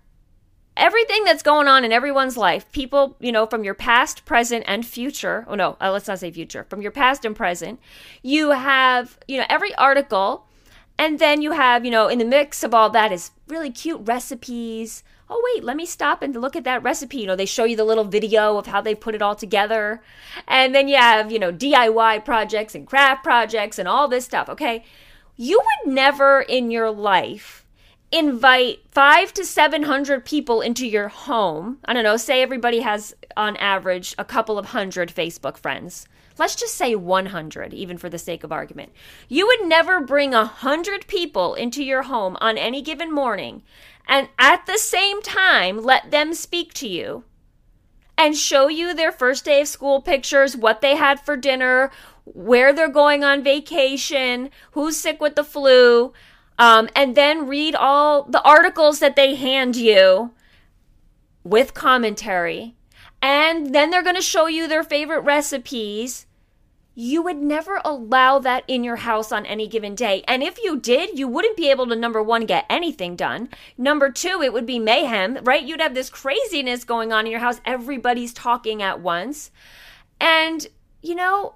everything 0.77 1.25
that's 1.25 1.43
going 1.43 1.69
on 1.69 1.85
in 1.85 1.93
everyone's 1.93 2.37
life 2.37 2.71
people 2.73 3.17
you 3.21 3.33
know 3.33 3.45
from 3.45 3.65
your 3.65 3.75
past 3.75 4.25
present 4.25 4.65
and 4.67 4.87
future. 4.87 5.45
Oh 5.49 5.55
no 5.55 5.77
uh, 5.81 5.91
let's 5.93 6.09
not 6.09 6.19
say 6.19 6.31
future. 6.31 6.65
From 6.69 6.83
your 6.83 6.91
past 6.91 7.25
and 7.25 7.37
present. 7.37 7.81
You 8.23 8.51
have 8.51 9.19
you 9.29 9.39
know 9.39 9.47
every 9.49 9.75
article 9.75 10.47
and 10.99 11.19
then 11.19 11.43
you 11.43 11.53
have 11.53 11.85
you 11.85 11.91
know 11.91 12.09
in 12.09 12.19
the 12.19 12.25
mix 12.25 12.63
of 12.63 12.75
all 12.75 12.91
that 12.91 13.13
is 13.13 13.31
really 13.49 13.71
cute 13.71 14.01
recipes. 14.05 15.03
Oh 15.29 15.41
wait 15.55 15.65
let 15.65 15.77
me 15.77 15.87
stop 15.87 16.23
and 16.23 16.35
look 16.35 16.57
at 16.57 16.65
that 16.65 16.83
recipe. 16.83 17.19
You 17.19 17.27
know 17.27 17.37
they 17.37 17.47
show 17.47 17.65
you 17.65 17.77
the 17.77 17.85
little 17.85 18.05
video 18.05 18.57
of 18.57 18.67
how 18.67 18.81
they 18.81 18.95
put 18.95 19.15
it 19.15 19.23
all 19.23 19.35
together. 19.35 20.01
And 20.49 20.75
then 20.75 20.89
you 20.89 20.97
have 20.97 21.31
you 21.31 21.39
know 21.39 21.53
diy 21.53 22.25
projects 22.25 22.75
and 22.75 22.87
craft 22.87 23.23
projects 23.23 23.79
and 23.79 23.89
all 23.89 24.09
this 24.09 24.25
stuff 24.25 24.49
okay? 24.49 24.85
You 25.37 25.61
would 25.61 25.93
never 25.93 26.41
in 26.41 26.71
your 26.71 26.91
life 26.91 27.61
invite 28.13 28.81
five 28.91 29.33
to 29.35 29.45
700 29.45 30.25
people 30.25 30.61
into 30.61 30.87
your 30.87 31.09
home. 31.09 31.79
I 31.85 31.93
don't 31.93 32.05
know, 32.05 32.17
say 32.17 32.43
everybody 32.43 32.81
has 32.81 33.15
on 33.37 33.57
average 33.57 34.15
a 34.19 34.25
couple 34.25 34.59
of 34.59 34.67
hundred 34.67 35.11
Facebook 35.15 35.57
friends. 35.57 36.07
Let's 36.39 36.57
just 36.57 36.75
say 36.75 36.95
100, 36.95 37.75
even 37.75 37.99
for 37.99 38.09
the 38.09 38.19
sake 38.19 38.45
of 38.45 38.53
argument. 38.53 38.93
You 39.29 39.47
would 39.47 39.69
never 39.69 40.01
bring 40.01 40.33
a 40.33 40.47
hundred 40.47 41.07
people 41.07 41.55
into 41.55 41.85
your 41.85 42.03
home 42.03 42.37
on 42.41 42.57
any 42.57 42.83
given 42.83 43.13
morning 43.13 43.63
and 44.09 44.29
at 44.39 44.67
the 44.67 44.79
same 44.79 45.23
time 45.23 45.79
let 45.79 46.11
them 46.11 46.35
speak 46.35 46.75
to 46.75 46.89
you 46.89 47.25
and 48.19 48.37
show 48.37 48.69
you 48.69 48.93
their 48.93 49.13
first 49.13 49.45
day 49.45 49.63
of 49.63 49.69
school 49.69 50.03
pictures, 50.03 50.57
what 50.57 50.81
they 50.81 50.97
had 50.97 51.21
for 51.21 51.37
dinner, 51.37 51.91
where 52.25 52.73
they're 52.73 52.89
going 52.89 53.25
on 53.25 53.43
vacation, 53.43 54.51
who's 54.73 54.97
sick 54.97 55.21
with 55.21 55.37
the 55.37 55.45
flu, 55.45 56.13
um, 56.61 56.91
and 56.95 57.17
then 57.17 57.49
read 57.49 57.75
all 57.75 58.25
the 58.25 58.43
articles 58.43 58.99
that 58.99 59.17
they 59.17 59.35
hand 59.35 59.77
you 59.77 60.31
with 61.43 61.73
commentary. 61.73 62.77
And 63.23 63.75
then 63.75 63.89
they're 63.89 64.03
going 64.03 64.15
to 64.17 64.23
show 64.23 64.47
you 64.47 64.69
their 64.69 64.85
favorite 64.85 65.21
recipes. 65.21 66.27
You 66.95 67.23
would 67.23 67.39
never 67.39 67.81
allow 67.83 68.41
that 68.41 68.65
in 68.69 68.85
your 68.85 68.97
house 68.97 69.33
on 69.33 69.47
any 69.47 69.69
given 69.69 69.95
day. 69.95 70.23
And 70.29 70.43
if 70.43 70.63
you 70.63 70.79
did, 70.79 71.19
you 71.19 71.29
wouldn't 71.29 71.57
be 71.57 71.71
able 71.71 71.87
to, 71.87 71.97
number 71.97 72.23
one, 72.23 72.45
get 72.45 72.67
anything 72.69 73.17
done. 73.17 73.49
Number 73.79 74.11
two, 74.11 74.43
it 74.43 74.53
would 74.53 74.67
be 74.67 74.79
mayhem, 74.79 75.39
right? 75.43 75.65
You'd 75.65 75.81
have 75.81 75.95
this 75.95 76.11
craziness 76.11 76.85
going 76.85 77.11
on 77.11 77.25
in 77.25 77.31
your 77.31 77.41
house. 77.41 77.63
Everybody's 77.65 78.35
talking 78.35 78.83
at 78.83 79.01
once. 79.01 79.51
And, 80.21 80.67
you 81.01 81.15
know, 81.15 81.55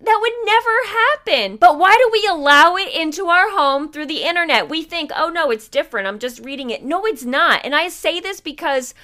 that 0.00 0.18
would 0.20 0.32
never 0.44 0.70
happen. 0.86 1.56
But 1.56 1.78
why 1.78 1.94
do 1.96 2.10
we 2.12 2.26
allow 2.26 2.76
it 2.76 2.88
into 2.94 3.26
our 3.26 3.50
home 3.50 3.90
through 3.90 4.06
the 4.06 4.22
internet? 4.22 4.68
We 4.68 4.82
think, 4.82 5.10
oh 5.16 5.28
no, 5.28 5.50
it's 5.50 5.68
different. 5.68 6.06
I'm 6.06 6.18
just 6.18 6.44
reading 6.44 6.70
it. 6.70 6.84
No, 6.84 7.04
it's 7.04 7.24
not. 7.24 7.64
And 7.64 7.74
I 7.74 7.88
say 7.88 8.20
this 8.20 8.40
because 8.40 8.94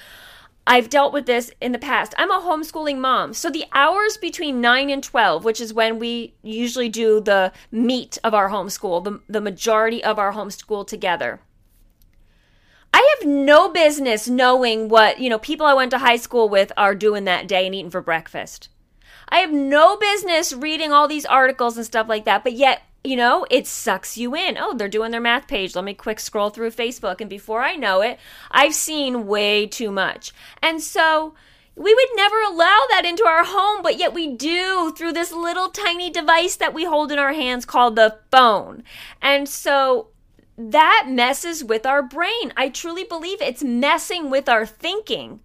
I've 0.67 0.89
dealt 0.89 1.13
with 1.13 1.25
this 1.25 1.51
in 1.61 1.73
the 1.73 1.79
past. 1.79 2.15
I'm 2.17 2.31
a 2.31 2.39
homeschooling 2.39 2.97
mom. 2.97 3.33
So 3.33 3.49
the 3.49 3.65
hours 3.73 4.17
between 4.17 4.61
9 4.61 4.89
and 4.89 5.03
12, 5.03 5.43
which 5.43 5.61
is 5.61 5.73
when 5.73 5.99
we 5.99 6.33
usually 6.41 6.89
do 6.89 7.19
the 7.19 7.51
meat 7.71 8.17
of 8.23 8.33
our 8.33 8.49
homeschool, 8.49 9.03
the, 9.03 9.21
the 9.27 9.41
majority 9.41 10.03
of 10.03 10.17
our 10.17 10.33
homeschool 10.33 10.87
together. 10.87 11.39
I 12.93 13.15
have 13.19 13.27
no 13.27 13.69
business 13.69 14.27
knowing 14.29 14.87
what, 14.87 15.19
you 15.19 15.29
know, 15.29 15.37
people 15.37 15.67
I 15.67 15.73
went 15.73 15.91
to 15.91 15.97
high 15.97 16.15
school 16.15 16.47
with 16.47 16.71
are 16.77 16.95
doing 16.95 17.25
that 17.25 17.47
day 17.47 17.65
and 17.65 17.75
eating 17.75 17.91
for 17.91 18.01
breakfast. 18.01 18.69
I 19.29 19.39
have 19.39 19.51
no 19.51 19.97
business 19.97 20.53
reading 20.53 20.91
all 20.91 21.07
these 21.07 21.25
articles 21.25 21.77
and 21.77 21.85
stuff 21.85 22.07
like 22.07 22.25
that, 22.25 22.43
but 22.43 22.53
yet, 22.53 22.83
you 23.03 23.15
know, 23.15 23.45
it 23.49 23.67
sucks 23.67 24.17
you 24.17 24.35
in. 24.35 24.57
Oh, 24.57 24.73
they're 24.75 24.87
doing 24.87 25.11
their 25.11 25.21
math 25.21 25.47
page. 25.47 25.75
Let 25.75 25.85
me 25.85 25.93
quick 25.93 26.19
scroll 26.19 26.49
through 26.49 26.71
Facebook. 26.71 27.21
And 27.21 27.29
before 27.29 27.61
I 27.61 27.75
know 27.75 28.01
it, 28.01 28.19
I've 28.49 28.73
seen 28.73 29.27
way 29.27 29.67
too 29.67 29.91
much. 29.91 30.33
And 30.61 30.81
so, 30.81 31.35
we 31.75 31.93
would 31.93 32.09
never 32.15 32.41
allow 32.41 32.85
that 32.89 33.03
into 33.05 33.25
our 33.25 33.43
home, 33.43 33.81
but 33.81 33.99
yet 33.99 34.13
we 34.13 34.33
do 34.33 34.93
through 34.97 35.11
this 35.11 35.33
little 35.33 35.69
tiny 35.69 36.09
device 36.09 36.55
that 36.55 36.73
we 36.73 36.85
hold 36.85 37.11
in 37.11 37.19
our 37.19 37.33
hands 37.33 37.65
called 37.65 37.97
the 37.97 38.17
phone. 38.31 38.83
And 39.21 39.47
so 39.49 40.07
that 40.57 41.07
messes 41.09 41.63
with 41.63 41.85
our 41.85 42.01
brain. 42.01 42.53
I 42.55 42.69
truly 42.69 43.03
believe 43.03 43.41
it's 43.41 43.63
messing 43.63 44.29
with 44.29 44.47
our 44.47 44.65
thinking. 44.65 45.41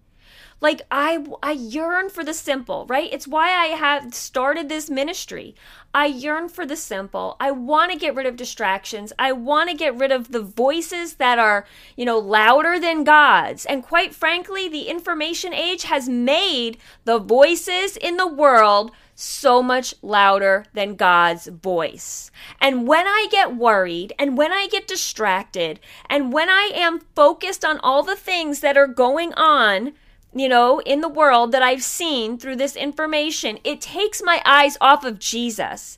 Like 0.61 0.83
I 0.91 1.25
I 1.41 1.53
yearn 1.53 2.09
for 2.09 2.23
the 2.23 2.35
simple, 2.35 2.85
right? 2.85 3.09
It's 3.11 3.27
why 3.27 3.49
I 3.49 3.67
have 3.75 4.13
started 4.13 4.69
this 4.69 4.91
ministry. 4.91 5.55
I 5.91 6.05
yearn 6.05 6.49
for 6.49 6.67
the 6.67 6.75
simple. 6.75 7.35
I 7.39 7.49
want 7.49 7.91
to 7.91 7.97
get 7.97 8.15
rid 8.15 8.27
of 8.27 8.35
distractions. 8.35 9.11
I 9.17 9.31
want 9.31 9.71
to 9.71 9.75
get 9.75 9.97
rid 9.97 10.11
of 10.11 10.31
the 10.31 10.41
voices 10.41 11.15
that 11.15 11.39
are, 11.39 11.65
you 11.97 12.05
know, 12.05 12.19
louder 12.19 12.79
than 12.79 13.03
God's. 13.03 13.65
And 13.65 13.83
quite 13.83 14.13
frankly, 14.13 14.69
the 14.69 14.83
information 14.83 15.53
age 15.53 15.83
has 15.83 16.07
made 16.07 16.77
the 17.05 17.17
voices 17.17 17.97
in 17.97 18.17
the 18.17 18.27
world 18.27 18.91
so 19.15 19.61
much 19.61 19.93
louder 20.01 20.65
than 20.73 20.95
God's 20.95 21.47
voice. 21.47 22.31
And 22.59 22.87
when 22.87 23.07
I 23.07 23.27
get 23.31 23.55
worried 23.55 24.13
and 24.17 24.37
when 24.37 24.53
I 24.53 24.67
get 24.67 24.87
distracted 24.87 25.79
and 26.09 26.31
when 26.31 26.49
I 26.49 26.71
am 26.73 27.01
focused 27.15 27.65
on 27.65 27.79
all 27.79 28.03
the 28.03 28.15
things 28.15 28.61
that 28.61 28.77
are 28.77 28.87
going 28.87 29.33
on, 29.33 29.93
you 30.33 30.47
know, 30.47 30.79
in 30.79 31.01
the 31.01 31.09
world 31.09 31.51
that 31.51 31.63
I've 31.63 31.83
seen 31.83 32.37
through 32.37 32.55
this 32.55 32.75
information, 32.75 33.59
it 33.63 33.81
takes 33.81 34.21
my 34.23 34.41
eyes 34.45 34.77
off 34.79 35.03
of 35.03 35.19
Jesus. 35.19 35.97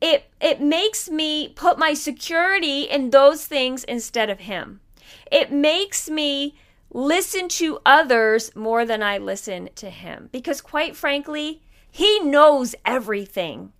It 0.00 0.30
it 0.40 0.60
makes 0.60 1.08
me 1.08 1.48
put 1.48 1.78
my 1.78 1.94
security 1.94 2.82
in 2.82 3.10
those 3.10 3.46
things 3.46 3.84
instead 3.84 4.28
of 4.28 4.40
him. 4.40 4.80
It 5.30 5.52
makes 5.52 6.10
me 6.10 6.56
listen 6.90 7.48
to 7.48 7.80
others 7.84 8.54
more 8.54 8.84
than 8.84 9.02
I 9.02 9.18
listen 9.18 9.68
to 9.76 9.90
him 9.90 10.28
because 10.32 10.60
quite 10.60 10.96
frankly, 10.96 11.62
he 11.90 12.20
knows 12.20 12.74
everything. 12.84 13.72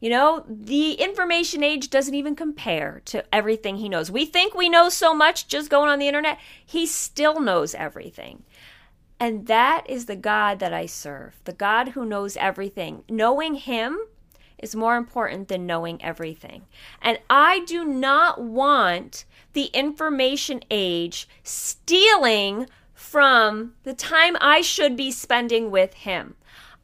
You 0.00 0.10
know, 0.10 0.44
the 0.48 0.92
information 0.92 1.64
age 1.64 1.90
doesn't 1.90 2.14
even 2.14 2.36
compare 2.36 3.02
to 3.06 3.24
everything 3.34 3.76
he 3.76 3.88
knows. 3.88 4.10
We 4.10 4.26
think 4.26 4.54
we 4.54 4.68
know 4.68 4.88
so 4.88 5.12
much 5.12 5.48
just 5.48 5.70
going 5.70 5.90
on 5.90 5.98
the 5.98 6.06
internet. 6.06 6.38
He 6.64 6.86
still 6.86 7.40
knows 7.40 7.74
everything. 7.74 8.44
And 9.20 9.46
that 9.46 9.84
is 9.88 10.06
the 10.06 10.16
God 10.16 10.60
that 10.60 10.72
I 10.72 10.86
serve, 10.86 11.40
the 11.44 11.52
God 11.52 11.88
who 11.88 12.04
knows 12.04 12.36
everything. 12.36 13.02
Knowing 13.08 13.54
Him 13.54 13.98
is 14.58 14.76
more 14.76 14.96
important 14.96 15.48
than 15.48 15.66
knowing 15.66 16.02
everything. 16.02 16.66
And 17.02 17.18
I 17.28 17.60
do 17.60 17.84
not 17.84 18.40
want 18.40 19.24
the 19.52 19.66
information 19.66 20.62
age 20.70 21.28
stealing 21.42 22.66
from 22.94 23.74
the 23.84 23.94
time 23.94 24.36
I 24.40 24.60
should 24.60 24.96
be 24.96 25.10
spending 25.10 25.70
with 25.70 25.94
Him. 25.94 26.34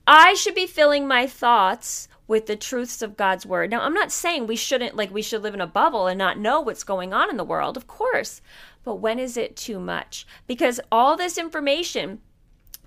I 0.07 0.35
should 0.35 0.55
be 0.55 0.67
filling 0.67 1.07
my 1.07 1.27
thoughts 1.27 2.09
with 2.27 2.47
the 2.47 2.57
truths 2.57 3.03
of 3.03 3.17
God's 3.17 3.45
word. 3.45 3.71
Now, 3.71 3.83
I'm 3.83 3.93
not 3.93 4.13
saying 4.13 4.47
we 4.47 4.57
shouldn't, 4.57 4.97
like, 4.97 5.13
we 5.13 5.23
should 5.23 5.43
live 5.43 5.55
in 5.55 5.61
a 5.61 5.67
bubble 5.67 6.07
and 6.07 6.19
not 6.19 6.39
know 6.39 6.61
what's 6.61 6.85
going 6.85 7.13
on 7.13 7.29
in 7.29 7.37
the 7.37 7.45
world, 7.45 7.77
of 7.77 7.87
course. 7.87 8.41
But 8.85 8.97
when 8.97 9.19
is 9.19 9.37
it 9.37 9.57
too 9.57 9.81
much? 9.81 10.27
Because 10.47 10.81
all 10.93 11.17
this 11.17 11.39
information 11.39 12.21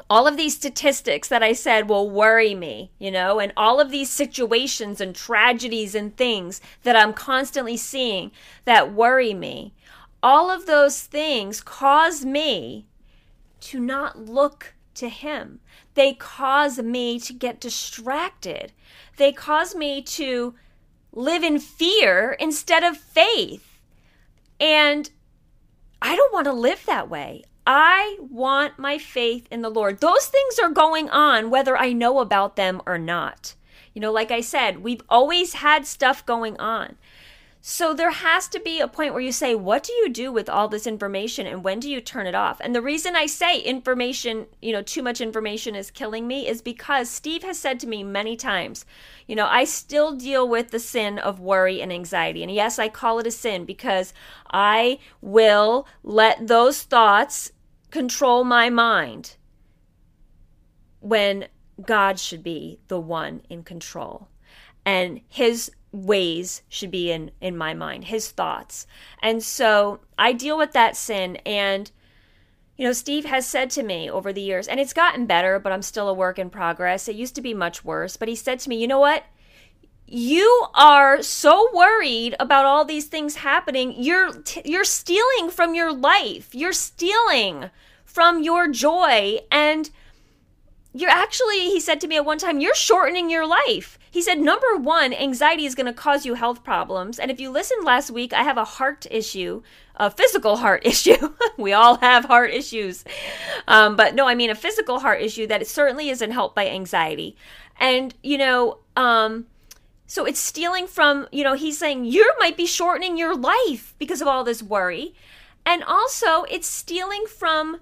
all 0.10 0.28
of 0.28 0.38
these 0.38 0.56
statistics 0.56 1.28
that 1.28 1.44
I 1.44 1.54
said 1.54 1.90
will 1.90 2.10
worry 2.10 2.56
me, 2.56 2.92
you 3.00 3.12
know, 3.12 3.40
and 3.40 3.52
all 3.58 3.80
of 3.80 3.90
these 3.90 4.10
situations 4.10 5.02
and 5.02 5.16
tragedies 5.16 5.96
and 5.96 6.16
things 6.16 6.62
that 6.84 6.96
I'm 6.96 7.14
constantly 7.14 7.78
seeing 7.78 8.32
that 8.66 8.94
worry 8.94 9.34
me, 9.34 9.74
all 10.22 10.50
of 10.50 10.66
those 10.66 11.02
things 11.02 11.62
cause 11.62 12.26
me 12.26 12.88
to 13.62 13.80
not 13.80 14.20
look 14.20 14.76
to 14.96 15.10
Him. 15.10 15.60
They 15.94 16.14
cause 16.14 16.80
me 16.80 17.20
to 17.22 17.34
get 17.34 17.60
distracted. 17.60 18.72
They 19.18 19.32
cause 19.32 19.76
me 19.76 20.02
to 20.04 20.56
live 21.12 21.44
in 21.44 21.60
fear 21.60 22.36
instead 22.40 22.84
of 22.84 22.98
faith. 22.98 23.80
And 24.60 25.10
I 26.02 26.16
don't 26.16 26.34
want 26.34 26.46
to 26.46 26.54
live 26.54 26.86
that 26.86 27.10
way. 27.10 27.44
I 27.66 28.18
want 28.22 28.80
my 28.80 28.98
faith 28.98 29.48
in 29.52 29.62
the 29.62 29.70
Lord. 29.70 30.00
Those 30.00 30.28
things 30.28 30.58
are 30.60 30.70
going 30.70 31.10
on 31.10 31.50
whether 31.50 31.76
I 31.76 31.92
know 31.92 32.20
about 32.20 32.56
them 32.56 32.82
or 32.86 32.98
not. 32.98 33.56
You 33.94 34.02
know, 34.02 34.12
like 34.12 34.32
I 34.32 34.42
said, 34.42 34.84
we've 34.84 35.02
always 35.10 35.54
had 35.54 35.86
stuff 35.86 36.26
going 36.26 36.58
on. 36.60 36.98
So 37.70 37.94
there 37.94 38.12
has 38.12 38.48
to 38.48 38.62
be 38.62 38.80
a 38.80 38.88
point 38.88 39.12
where 39.12 39.22
you 39.22 39.34
say, 39.34 39.54
what 39.54 39.84
do 39.84 39.92
you 39.92 40.08
do 40.08 40.32
with 40.32 40.48
all 40.48 40.70
this 40.70 40.88
information 40.88 41.46
and 41.46 41.66
when 41.66 41.82
do 41.82 41.92
you 41.92 42.00
turn 42.00 42.26
it 42.26 42.34
off? 42.34 42.62
And 42.62 42.74
the 42.74 42.82
reason 42.82 43.14
I 43.18 43.26
say 43.26 43.60
information, 43.60 44.46
you 44.62 44.72
know, 44.72 44.82
too 44.82 45.04
much 45.04 45.20
information 45.20 45.76
is 45.76 45.92
killing 45.92 46.28
me 46.28 46.48
is 46.48 46.62
because 46.62 47.10
Steve 47.10 47.44
has 47.44 47.60
said 47.60 47.78
to 47.82 47.88
me 47.88 48.06
many 48.06 48.38
times, 48.38 48.86
you 49.28 49.36
know, 49.36 49.48
I 49.48 49.66
still 49.66 50.16
deal 50.16 50.48
with 50.48 50.72
the 50.72 50.80
sin 50.80 51.20
of 51.20 51.42
worry 51.42 51.82
and 51.82 51.92
anxiety. 51.92 52.42
And 52.42 52.54
yes, 52.54 52.80
I 52.80 52.88
call 52.88 53.20
it 53.20 53.28
a 53.28 53.32
sin 53.32 53.66
because 53.66 54.14
I 54.50 55.00
will 55.20 55.90
let 56.04 56.48
those 56.48 56.84
thoughts 56.84 57.52
control 57.92 58.46
my 58.46 58.70
mind 58.70 59.36
when 61.02 61.50
God 61.86 62.18
should 62.18 62.44
be 62.44 62.80
the 62.88 62.98
one 62.98 63.42
in 63.50 63.64
control. 63.64 64.30
And 64.86 65.20
his 65.28 65.70
ways 66.06 66.62
should 66.70 66.92
be 66.92 67.12
in 67.12 67.32
in 67.42 67.58
my 67.58 67.74
mind, 67.74 68.06
his 68.06 68.32
thoughts. 68.32 68.88
And 69.22 69.44
so 69.44 70.02
I 70.18 70.34
deal 70.34 70.58
with 70.58 70.74
that 70.74 70.96
sin 70.96 71.38
and 71.46 71.92
you 72.76 72.86
know, 72.86 72.94
Steve 72.94 73.26
has 73.26 73.48
said 73.48 73.72
to 73.72 73.82
me 73.82 74.08
over 74.08 74.32
the 74.32 74.42
years, 74.42 74.68
and 74.68 74.80
it's 74.80 74.94
gotten 74.94 75.26
better, 75.26 75.58
but 75.58 75.72
I'm 75.72 75.82
still 75.82 76.08
a 76.10 76.14
work 76.14 76.38
in 76.38 76.52
progress. 76.52 77.08
It 77.08 77.16
used 77.16 77.34
to 77.34 77.42
be 77.42 77.56
much 77.56 77.84
worse, 77.84 78.18
but 78.18 78.28
he 78.28 78.36
said 78.36 78.60
to 78.60 78.70
me, 78.70 78.80
"You 78.80 78.88
know 78.88 79.00
what? 79.00 79.24
you 80.08 80.68
are 80.74 81.22
so 81.22 81.70
worried 81.74 82.34
about 82.40 82.66
all 82.66 82.86
these 82.86 83.08
things 83.08 83.36
happening 83.36 83.94
you're 83.98 84.32
t- 84.42 84.62
you're 84.64 84.86
stealing 84.86 85.50
from 85.50 85.76
your 85.76 85.92
life 85.92 86.56
you're 86.56 86.72
stealing 86.72 87.70
from 88.06 88.42
your 88.42 88.70
joy 88.70 89.38
and 89.52 89.90
you're 90.94 91.10
actually 91.10 91.60
he 91.70 91.80
said 91.80 92.00
to 92.00 92.08
me 92.08 92.16
at 92.16 92.24
one 92.24 92.38
time 92.38 92.62
you're 92.62 92.74
shortening 92.74 93.30
your 93.30 93.46
life 93.46 93.97
he 94.10 94.22
said 94.22 94.40
number 94.40 94.76
one 94.78 95.14
anxiety 95.14 95.66
is 95.66 95.76
going 95.76 95.86
to 95.86 95.94
cause 95.94 96.26
you 96.26 96.34
health 96.36 96.64
problems 96.64 97.20
and 97.20 97.32
if 97.32 97.40
you 97.40 97.50
listened 97.50 97.86
last 97.86 98.12
week 98.12 98.34
i 98.34 98.44
have 98.44 98.58
a 98.58 98.66
heart 98.66 99.06
issue 99.12 99.62
a 100.00 100.12
physical 100.12 100.58
heart 100.58 100.86
issue. 100.86 101.34
We 101.58 101.74
all 101.74 101.98
have 101.98 102.26
heart 102.26 102.52
issues. 102.52 103.04
Um, 103.68 103.96
but 103.96 104.14
no 104.16 104.28
i 104.28 104.36
mean 104.36 104.50
a 104.50 104.56
physical 104.56 105.00
heart 105.00 105.22
issue 105.22 105.48
that 105.48 105.66
certainly 105.68 106.10
isn't 106.10 106.32
helped 106.32 106.56
by 106.56 106.68
anxiety. 106.68 107.36
And 107.80 108.14
you 108.22 108.38
know 108.38 108.80
um, 108.96 109.48
so 110.08 110.24
it's 110.24 110.40
stealing 110.40 110.88
from, 110.88 111.28
you 111.34 111.44
know, 111.44 111.54
he's 111.54 111.78
saying 111.78 112.06
you 112.06 112.34
might 112.40 112.56
be 112.56 112.66
shortening 112.66 113.18
your 113.18 113.36
life 113.36 113.94
because 114.00 114.22
of 114.22 114.28
all 114.28 114.46
this 114.46 114.64
worry. 114.64 115.14
And 115.66 115.84
also 115.84 116.44
it's 116.44 116.66
stealing 116.66 117.26
from 117.26 117.82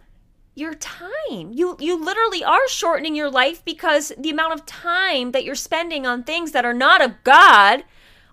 your 0.56 0.74
time. 0.74 1.52
You 1.52 1.78
you 1.80 2.04
literally 2.04 2.44
are 2.44 2.68
shortening 2.68 3.16
your 3.16 3.30
life 3.30 3.64
because 3.64 4.12
the 4.18 4.30
amount 4.30 4.54
of 4.54 4.66
time 4.66 5.32
that 5.32 5.44
you're 5.44 5.56
spending 5.56 6.06
on 6.06 6.24
things 6.24 6.52
that 6.54 6.66
are 6.66 6.74
not 6.74 7.04
of 7.04 7.24
God 7.24 7.84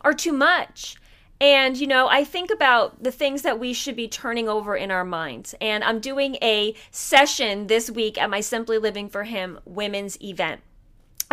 are 0.01 0.15
too 0.15 0.33
much. 0.33 0.97
And, 1.41 1.77
you 1.77 1.89
know, 1.89 2.07
I 2.07 2.23
think 2.23 2.53
about 2.53 3.03
the 3.03 3.11
things 3.11 3.43
that 3.43 3.59
we 3.59 3.73
should 3.73 3.97
be 3.97 4.07
turning 4.07 4.49
over 4.49 4.77
in 4.77 4.93
our 4.93 5.05
minds. 5.05 5.57
And 5.61 5.83
I'm 5.83 5.99
doing 5.99 6.37
a 6.41 6.73
session 6.93 7.67
this 7.67 7.91
week 7.91 8.17
at 8.17 8.31
my 8.31 8.41
Simply 8.41 8.79
Living 8.79 9.09
for 9.09 9.25
Him 9.25 9.59
women's 9.65 10.17
event 10.23 10.61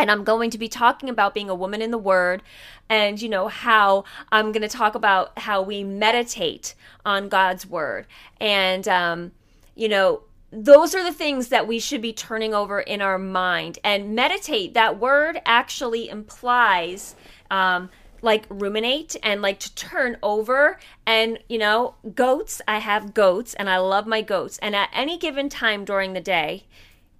and 0.00 0.10
I'm 0.10 0.24
going 0.24 0.50
to 0.50 0.58
be 0.58 0.68
talking 0.68 1.08
about 1.08 1.34
being 1.34 1.50
a 1.50 1.54
woman 1.54 1.82
in 1.82 1.90
the 1.90 1.98
Word 1.98 2.42
and, 2.88 3.20
you 3.20 3.28
know, 3.28 3.48
how 3.48 4.04
I'm 4.32 4.50
going 4.50 4.62
to 4.62 4.68
talk 4.68 4.94
about 4.94 5.38
how 5.38 5.60
we 5.62 5.84
meditate 5.84 6.74
on 7.04 7.28
God's 7.28 7.66
Word. 7.66 8.06
And, 8.40 8.88
um, 8.88 9.32
you 9.74 9.88
know, 9.88 10.22
those 10.52 10.94
are 10.94 11.04
the 11.04 11.12
things 11.12 11.48
that 11.48 11.66
we 11.66 11.78
should 11.78 12.02
be 12.02 12.12
turning 12.12 12.54
over 12.54 12.80
in 12.80 13.00
our 13.00 13.18
mind. 13.18 13.78
And 13.84 14.14
meditate, 14.14 14.74
that 14.74 14.98
word 14.98 15.40
actually 15.46 16.08
implies. 16.08 17.14
Um, 17.50 17.90
like 18.22 18.44
ruminate 18.50 19.16
and 19.22 19.40
like 19.40 19.58
to 19.58 19.74
turn 19.74 20.14
over 20.22 20.78
and 21.06 21.38
you 21.48 21.56
know 21.56 21.94
goats 22.14 22.60
i 22.68 22.76
have 22.76 23.14
goats 23.14 23.54
and 23.54 23.70
i 23.70 23.78
love 23.78 24.06
my 24.06 24.20
goats 24.20 24.58
and 24.58 24.76
at 24.76 24.90
any 24.92 25.16
given 25.16 25.48
time 25.48 25.86
during 25.86 26.12
the 26.12 26.20
day 26.20 26.66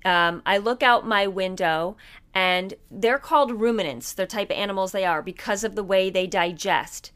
um, 0.04 0.42
I 0.46 0.58
look 0.58 0.82
out 0.82 1.06
my 1.06 1.26
window 1.26 1.96
and 2.32 2.74
they're 2.90 3.18
called 3.18 3.60
ruminants, 3.60 4.12
the 4.12 4.26
type 4.26 4.50
of 4.50 4.56
animals 4.56 4.92
they 4.92 5.04
are, 5.04 5.20
because 5.20 5.64
of 5.64 5.74
the 5.74 5.84
way 5.84 6.10
they 6.10 6.26
digest. 6.26 7.10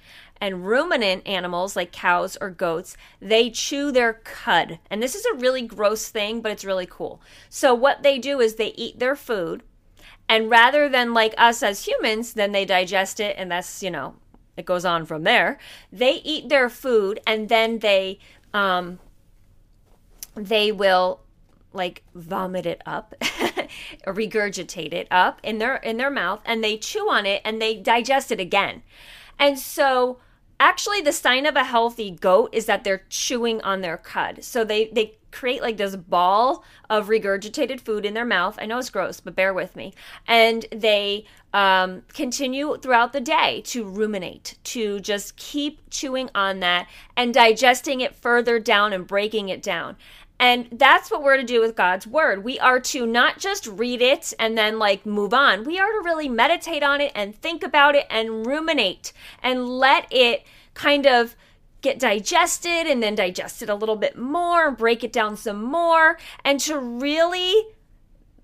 And 0.44 0.66
ruminant 0.66 1.26
animals 1.26 1.74
like 1.74 1.90
cows 1.90 2.36
or 2.38 2.50
goats, 2.50 2.98
they 3.18 3.48
chew 3.48 3.90
their 3.90 4.12
cud. 4.12 4.78
And 4.90 5.02
this 5.02 5.14
is 5.14 5.24
a 5.24 5.36
really 5.36 5.62
gross 5.62 6.10
thing, 6.10 6.42
but 6.42 6.52
it's 6.52 6.66
really 6.66 6.84
cool. 6.84 7.22
So, 7.48 7.72
what 7.72 8.02
they 8.02 8.18
do 8.18 8.40
is 8.40 8.56
they 8.56 8.74
eat 8.76 8.98
their 8.98 9.16
food, 9.16 9.62
and 10.28 10.50
rather 10.50 10.86
than 10.86 11.14
like 11.14 11.32
us 11.38 11.62
as 11.62 11.86
humans, 11.86 12.34
then 12.34 12.52
they 12.52 12.66
digest 12.66 13.20
it, 13.20 13.36
and 13.38 13.50
that's, 13.50 13.82
you 13.82 13.90
know, 13.90 14.16
it 14.54 14.66
goes 14.66 14.84
on 14.84 15.06
from 15.06 15.22
there. 15.22 15.58
They 15.90 16.16
eat 16.16 16.50
their 16.50 16.68
food, 16.68 17.20
and 17.26 17.48
then 17.48 17.78
they, 17.78 18.18
um, 18.52 18.98
they 20.34 20.70
will 20.70 21.20
like 21.72 22.02
vomit 22.14 22.66
it 22.66 22.82
up 22.84 23.14
regurgitate 24.06 24.92
it 24.92 25.08
up 25.10 25.40
in 25.42 25.56
their 25.56 25.76
in 25.76 25.96
their 25.96 26.10
mouth 26.10 26.42
and 26.44 26.62
they 26.62 26.76
chew 26.76 27.08
on 27.08 27.24
it 27.24 27.40
and 27.46 27.62
they 27.62 27.74
digest 27.74 28.30
it 28.30 28.38
again 28.38 28.82
and 29.40 29.58
so 29.58 30.18
actually 30.60 31.00
the 31.00 31.12
sign 31.12 31.46
of 31.46 31.56
a 31.56 31.64
healthy 31.64 32.10
goat 32.10 32.50
is 32.52 32.66
that 32.66 32.84
they're 32.84 33.04
chewing 33.08 33.60
on 33.62 33.80
their 33.80 33.96
cud. 33.96 34.44
So 34.44 34.64
they 34.64 34.88
they 34.88 35.16
create 35.30 35.62
like 35.62 35.76
this 35.76 35.96
ball 35.96 36.64
of 36.88 37.08
regurgitated 37.08 37.80
food 37.80 38.06
in 38.06 38.14
their 38.14 38.24
mouth. 38.24 38.56
I 38.60 38.66
know 38.66 38.78
it's 38.78 38.90
gross 38.90 39.20
but 39.20 39.34
bear 39.34 39.52
with 39.52 39.74
me. 39.74 39.92
And 40.28 40.64
they 40.70 41.26
um, 41.52 42.02
continue 42.12 42.76
throughout 42.78 43.12
the 43.12 43.20
day 43.20 43.62
to 43.66 43.84
ruminate 43.84 44.56
to 44.64 45.00
just 45.00 45.36
keep 45.36 45.80
chewing 45.90 46.30
on 46.34 46.60
that 46.60 46.88
and 47.16 47.34
digesting 47.34 48.00
it 48.00 48.14
further 48.14 48.58
down 48.58 48.92
and 48.92 49.06
breaking 49.06 49.48
it 49.48 49.62
down 49.62 49.96
and 50.38 50.68
that's 50.72 51.10
what 51.10 51.22
we're 51.22 51.36
to 51.36 51.44
do 51.44 51.60
with 51.60 51.76
God's 51.76 52.06
word. 52.06 52.44
We 52.44 52.58
are 52.58 52.80
to 52.80 53.06
not 53.06 53.38
just 53.38 53.66
read 53.66 54.02
it 54.02 54.32
and 54.38 54.58
then 54.58 54.78
like 54.78 55.06
move 55.06 55.32
on. 55.32 55.64
We 55.64 55.78
are 55.78 55.92
to 55.92 56.02
really 56.04 56.28
meditate 56.28 56.82
on 56.82 57.00
it 57.00 57.12
and 57.14 57.34
think 57.34 57.62
about 57.62 57.94
it 57.94 58.06
and 58.10 58.46
ruminate 58.46 59.12
and 59.42 59.68
let 59.68 60.06
it 60.10 60.44
kind 60.74 61.06
of 61.06 61.36
get 61.82 61.98
digested 61.98 62.86
and 62.86 63.02
then 63.02 63.14
digest 63.14 63.62
it 63.62 63.68
a 63.68 63.74
little 63.74 63.96
bit 63.96 64.18
more, 64.18 64.70
break 64.70 65.04
it 65.04 65.12
down 65.12 65.36
some 65.36 65.62
more, 65.62 66.18
and 66.44 66.58
to 66.60 66.78
really 66.78 67.66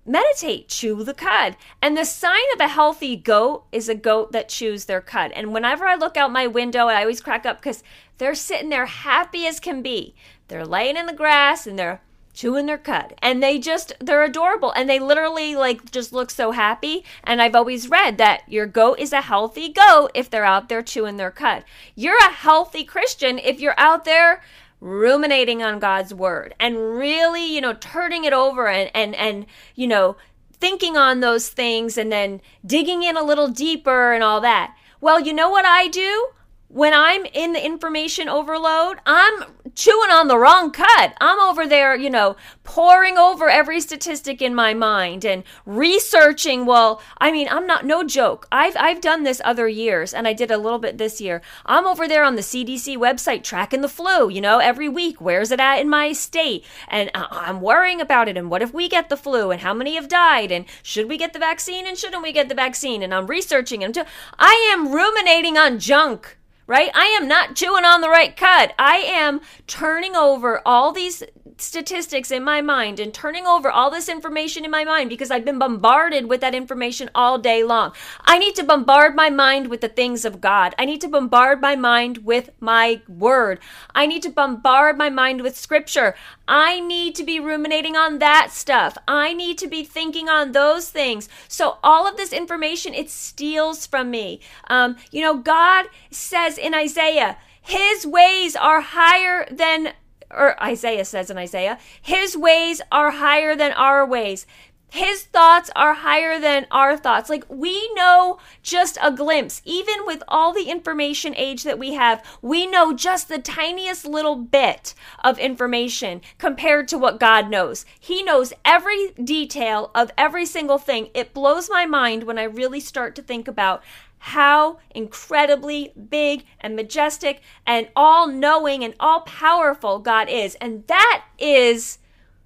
meditate, 0.05 0.67
chew 0.67 1.03
the 1.03 1.13
cud. 1.13 1.55
And 1.81 1.97
the 1.97 2.05
sign 2.05 2.41
of 2.53 2.59
a 2.59 2.67
healthy 2.67 3.15
goat 3.15 3.65
is 3.71 3.89
a 3.89 3.95
goat 3.95 4.31
that 4.31 4.49
chews 4.49 4.85
their 4.85 5.01
cud. 5.01 5.31
And 5.33 5.53
whenever 5.53 5.85
I 5.85 5.95
look 5.95 6.17
out 6.17 6.31
my 6.31 6.47
window, 6.47 6.87
I 6.87 7.01
always 7.01 7.21
crack 7.21 7.45
up 7.45 7.59
because 7.61 7.83
they're 8.17 8.35
sitting 8.35 8.69
there 8.69 8.85
happy 8.85 9.45
as 9.47 9.59
can 9.59 9.81
be. 9.81 10.15
They're 10.47 10.65
laying 10.65 10.97
in 10.97 11.05
the 11.05 11.13
grass 11.13 11.65
and 11.65 11.77
they're 11.77 12.01
chewing 12.33 12.65
their 12.65 12.77
cud 12.77 13.13
and 13.21 13.43
they 13.43 13.59
just 13.59 13.93
they're 13.99 14.23
adorable 14.23 14.71
and 14.71 14.89
they 14.89 14.99
literally 14.99 15.55
like 15.55 15.91
just 15.91 16.13
look 16.13 16.31
so 16.31 16.51
happy 16.51 17.03
and 17.23 17.41
i've 17.41 17.55
always 17.55 17.89
read 17.89 18.17
that 18.17 18.41
your 18.47 18.65
goat 18.65 18.97
is 18.99 19.11
a 19.11 19.21
healthy 19.21 19.67
goat 19.67 20.09
if 20.13 20.29
they're 20.29 20.45
out 20.45 20.69
there 20.69 20.81
chewing 20.81 21.17
their 21.17 21.31
cud 21.31 21.63
you're 21.93 22.17
a 22.19 22.31
healthy 22.31 22.83
christian 22.83 23.37
if 23.37 23.59
you're 23.59 23.77
out 23.77 24.05
there 24.05 24.41
ruminating 24.81 25.61
on 25.63 25.79
god's 25.79 26.13
word 26.13 26.53
and 26.59 26.97
really 26.97 27.45
you 27.45 27.61
know 27.61 27.73
turning 27.73 28.25
it 28.25 28.33
over 28.33 28.67
and 28.67 28.89
and 28.93 29.15
and 29.15 29.45
you 29.75 29.87
know 29.87 30.17
thinking 30.61 30.95
on 30.95 31.19
those 31.19 31.49
things 31.49 31.97
and 31.97 32.11
then 32.11 32.39
digging 32.65 33.03
in 33.03 33.17
a 33.17 33.23
little 33.23 33.47
deeper 33.47 34.13
and 34.13 34.23
all 34.23 34.39
that. 34.39 34.75
Well 35.01 35.19
you 35.19 35.33
know 35.33 35.49
what 35.49 35.65
i 35.65 35.87
do 35.87 36.27
when 36.73 36.93
I'm 36.93 37.25
in 37.33 37.51
the 37.51 37.63
information 37.63 38.29
overload, 38.29 38.99
I'm 39.05 39.43
chewing 39.75 40.09
on 40.09 40.29
the 40.29 40.37
wrong 40.37 40.71
cud. 40.71 41.13
I'm 41.19 41.39
over 41.39 41.67
there, 41.67 41.95
you 41.95 42.09
know, 42.09 42.37
poring 42.63 43.17
over 43.17 43.49
every 43.49 43.81
statistic 43.81 44.41
in 44.41 44.55
my 44.55 44.73
mind 44.73 45.25
and 45.25 45.43
researching. 45.65 46.65
Well, 46.65 47.01
I 47.17 47.31
mean, 47.31 47.47
I'm 47.49 47.67
not 47.67 47.85
no 47.85 48.03
joke. 48.03 48.47
I've 48.51 48.75
I've 48.77 49.01
done 49.01 49.23
this 49.23 49.41
other 49.43 49.67
years 49.67 50.13
and 50.13 50.27
I 50.27 50.33
did 50.33 50.49
a 50.49 50.57
little 50.57 50.79
bit 50.79 50.97
this 50.97 51.19
year. 51.19 51.41
I'm 51.65 51.85
over 51.85 52.07
there 52.07 52.23
on 52.23 52.35
the 52.35 52.41
CDC 52.41 52.97
website 52.97 53.43
tracking 53.43 53.81
the 53.81 53.89
flu, 53.89 54.29
you 54.29 54.39
know, 54.39 54.59
every 54.59 54.87
week. 54.87 55.19
Where's 55.19 55.51
it 55.51 55.59
at 55.59 55.79
in 55.79 55.89
my 55.89 56.13
state? 56.13 56.65
And 56.87 57.11
I'm 57.13 57.59
worrying 57.59 57.99
about 57.99 58.29
it 58.29 58.37
and 58.37 58.49
what 58.49 58.61
if 58.61 58.73
we 58.73 58.87
get 58.87 59.09
the 59.09 59.17
flu 59.17 59.51
and 59.51 59.61
how 59.61 59.73
many 59.73 59.95
have 59.95 60.07
died 60.07 60.51
and 60.53 60.65
should 60.83 61.09
we 61.09 61.17
get 61.17 61.33
the 61.33 61.39
vaccine 61.39 61.85
and 61.85 61.97
shouldn't 61.97 62.23
we 62.23 62.31
get 62.31 62.47
the 62.47 62.55
vaccine? 62.55 63.03
And 63.03 63.13
I'm 63.13 63.27
researching 63.27 63.83
and 63.83 63.97
I 64.39 64.71
am 64.73 64.91
ruminating 64.91 65.57
on 65.57 65.77
junk 65.77 66.37
right? 66.67 66.91
I 66.93 67.05
am 67.19 67.27
not 67.27 67.55
chewing 67.55 67.85
on 67.85 68.01
the 68.01 68.09
right 68.09 68.35
cud. 68.35 68.73
I 68.77 68.97
am 68.97 69.41
turning 69.67 70.15
over 70.15 70.61
all 70.65 70.91
these 70.91 71.23
statistics 71.61 72.31
in 72.31 72.43
my 72.43 72.61
mind 72.61 72.99
and 72.99 73.13
turning 73.13 73.45
over 73.45 73.69
all 73.69 73.91
this 73.91 74.09
information 74.09 74.65
in 74.65 74.71
my 74.71 74.83
mind 74.83 75.09
because 75.09 75.31
I've 75.31 75.45
been 75.45 75.59
bombarded 75.59 76.27
with 76.27 76.41
that 76.41 76.55
information 76.55 77.09
all 77.13 77.37
day 77.37 77.63
long. 77.63 77.93
I 78.21 78.39
need 78.39 78.55
to 78.55 78.63
bombard 78.63 79.15
my 79.15 79.29
mind 79.29 79.69
with 79.69 79.81
the 79.81 79.87
things 79.87 80.25
of 80.25 80.41
God. 80.41 80.73
I 80.79 80.85
need 80.85 81.01
to 81.01 81.07
bombard 81.07 81.61
my 81.61 81.75
mind 81.75 82.19
with 82.19 82.49
my 82.59 83.01
word. 83.07 83.59
I 83.93 84.05
need 84.05 84.23
to 84.23 84.29
bombard 84.29 84.97
my 84.97 85.09
mind 85.09 85.41
with 85.41 85.57
scripture. 85.57 86.15
I 86.47 86.79
need 86.79 87.15
to 87.15 87.23
be 87.23 87.39
ruminating 87.39 87.95
on 87.95 88.19
that 88.19 88.51
stuff. 88.51 88.97
I 89.07 89.33
need 89.33 89.57
to 89.59 89.67
be 89.67 89.83
thinking 89.83 90.27
on 90.27 90.51
those 90.51 90.89
things. 90.89 91.29
So 91.47 91.77
all 91.83 92.07
of 92.07 92.17
this 92.17 92.33
information, 92.33 92.93
it 92.93 93.09
steals 93.09 93.85
from 93.85 94.11
me. 94.11 94.41
Um, 94.67 94.97
you 95.11 95.21
know, 95.21 95.37
God 95.37 95.85
says 96.09 96.50
in 96.57 96.73
Isaiah, 96.73 97.37
his 97.61 98.05
ways 98.05 98.55
are 98.55 98.81
higher 98.81 99.47
than 99.51 99.93
or 100.33 100.61
Isaiah 100.63 101.05
says 101.05 101.29
in 101.29 101.37
Isaiah, 101.37 101.77
his 102.01 102.37
ways 102.37 102.81
are 102.91 103.11
higher 103.11 103.55
than 103.55 103.73
our 103.73 104.05
ways. 104.05 104.45
His 104.91 105.23
thoughts 105.23 105.69
are 105.73 105.93
higher 105.93 106.37
than 106.37 106.67
our 106.69 106.97
thoughts. 106.97 107.29
Like 107.29 107.45
we 107.47 107.89
know 107.93 108.39
just 108.61 108.97
a 109.01 109.09
glimpse, 109.09 109.61
even 109.63 110.05
with 110.05 110.21
all 110.27 110.51
the 110.51 110.69
information 110.69 111.33
age 111.37 111.63
that 111.63 111.79
we 111.79 111.93
have, 111.93 112.21
we 112.41 112.67
know 112.67 112.91
just 112.91 113.29
the 113.29 113.39
tiniest 113.39 114.05
little 114.05 114.35
bit 114.35 114.93
of 115.23 115.39
information 115.39 116.19
compared 116.37 116.89
to 116.89 116.97
what 116.97 117.21
God 117.21 117.49
knows. 117.49 117.85
He 117.97 118.21
knows 118.21 118.51
every 118.65 119.11
detail 119.11 119.91
of 119.95 120.11
every 120.17 120.45
single 120.45 120.77
thing. 120.77 121.09
It 121.13 121.33
blows 121.33 121.69
my 121.69 121.85
mind 121.85 122.23
when 122.23 122.37
I 122.37 122.43
really 122.43 122.81
start 122.81 123.15
to 123.15 123.21
think 123.21 123.47
about 123.47 123.81
how 124.23 124.77
incredibly 124.91 125.91
big 126.09 126.45
and 126.59 126.75
majestic 126.75 127.41
and 127.65 127.89
all 127.95 128.27
knowing 128.27 128.83
and 128.83 128.93
all 128.99 129.21
powerful 129.21 129.97
God 129.97 130.29
is. 130.29 130.53
And 130.61 130.85
that 130.85 131.23
is 131.39 131.97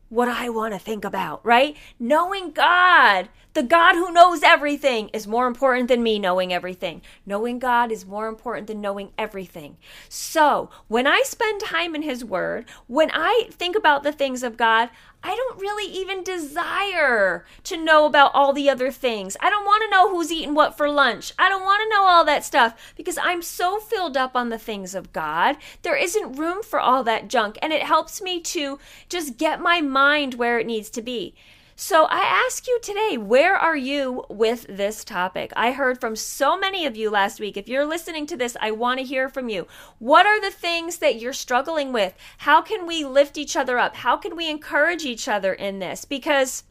what 0.07 0.29
I 0.29 0.47
want 0.47 0.73
to 0.73 0.79
think 0.79 1.03
about, 1.03 1.45
right? 1.45 1.75
Knowing 1.99 2.51
God, 2.51 3.27
the 3.55 3.63
God 3.63 3.95
who 3.95 4.11
knows 4.11 4.43
everything, 4.43 5.09
is 5.13 5.25
more 5.25 5.47
important 5.47 5.87
than 5.87 6.03
me 6.03 6.19
knowing 6.19 6.51
everything. 6.51 7.01
Knowing 7.25 7.57
God 7.57 7.89
is 7.89 8.05
more 8.05 8.27
important 8.27 8.67
than 8.67 8.81
knowing 8.81 9.11
everything. 9.17 9.77
So, 10.09 10.69
when 10.89 11.07
I 11.07 11.23
spend 11.23 11.61
time 11.61 11.95
in 11.95 12.01
His 12.01 12.23
Word, 12.23 12.65
when 12.87 13.09
I 13.13 13.47
think 13.49 13.77
about 13.77 14.03
the 14.03 14.11
things 14.11 14.43
of 14.43 14.57
God, 14.57 14.89
I 15.23 15.33
don't 15.35 15.59
really 15.59 15.89
even 15.91 16.21
desire 16.21 17.45
to 17.63 17.77
know 17.77 18.05
about 18.05 18.31
all 18.35 18.51
the 18.51 18.69
other 18.69 18.91
things. 18.91 19.37
I 19.39 19.49
don't 19.49 19.65
want 19.65 19.83
to 19.83 19.89
know 19.89 20.09
who's 20.11 20.33
eating 20.33 20.53
what 20.53 20.75
for 20.75 20.89
lunch. 20.89 21.33
I 21.39 21.47
don't 21.47 21.63
want 21.63 21.81
to 21.81 21.89
know 21.89 22.03
all 22.03 22.25
that 22.25 22.43
stuff 22.43 22.93
because 22.97 23.17
I'm 23.17 23.41
so 23.41 23.79
filled 23.79 24.17
up 24.17 24.35
on 24.35 24.49
the 24.49 24.59
things 24.59 24.93
of 24.93 25.13
God. 25.13 25.55
There 25.81 25.95
isn't 25.95 26.37
room 26.37 26.61
for 26.61 26.79
all 26.79 27.05
that 27.05 27.29
junk, 27.29 27.57
and 27.61 27.71
it 27.71 27.83
helps 27.83 28.21
me 28.21 28.41
to 28.41 28.79
just 29.07 29.37
get 29.37 29.61
my 29.61 29.79
mind 29.79 30.33
where 30.33 30.59
it 30.59 30.67
needs 30.67 30.89
to 30.89 31.01
be. 31.01 31.33
So 31.77 32.05
I 32.05 32.21
ask 32.47 32.67
you 32.67 32.79
today, 32.81 33.17
where 33.17 33.53
are 33.53 33.75
you 33.75 34.23
with 34.29 34.65
this 34.69 35.03
topic? 35.03 35.51
I 35.57 35.73
heard 35.73 35.99
from 35.99 36.15
so 36.15 36.57
many 36.57 36.85
of 36.85 36.95
you 36.95 37.09
last 37.09 37.41
week. 37.41 37.57
If 37.57 37.67
you're 37.67 37.85
listening 37.85 38.25
to 38.27 38.37
this, 38.37 38.55
I 38.61 38.71
want 38.71 39.01
to 39.01 39.05
hear 39.05 39.27
from 39.27 39.49
you. 39.49 39.67
What 39.99 40.25
are 40.25 40.39
the 40.39 40.55
things 40.55 40.99
that 40.99 41.19
you're 41.19 41.33
struggling 41.33 41.91
with? 41.91 42.13
How 42.39 42.61
can 42.61 42.87
we 42.87 43.03
lift 43.03 43.37
each 43.37 43.57
other 43.57 43.77
up? 43.77 43.97
How 43.97 44.15
can 44.15 44.37
we 44.37 44.49
encourage 44.49 45.03
each 45.03 45.27
other 45.27 45.51
in 45.51 45.79
this? 45.79 46.05
Because 46.05 46.63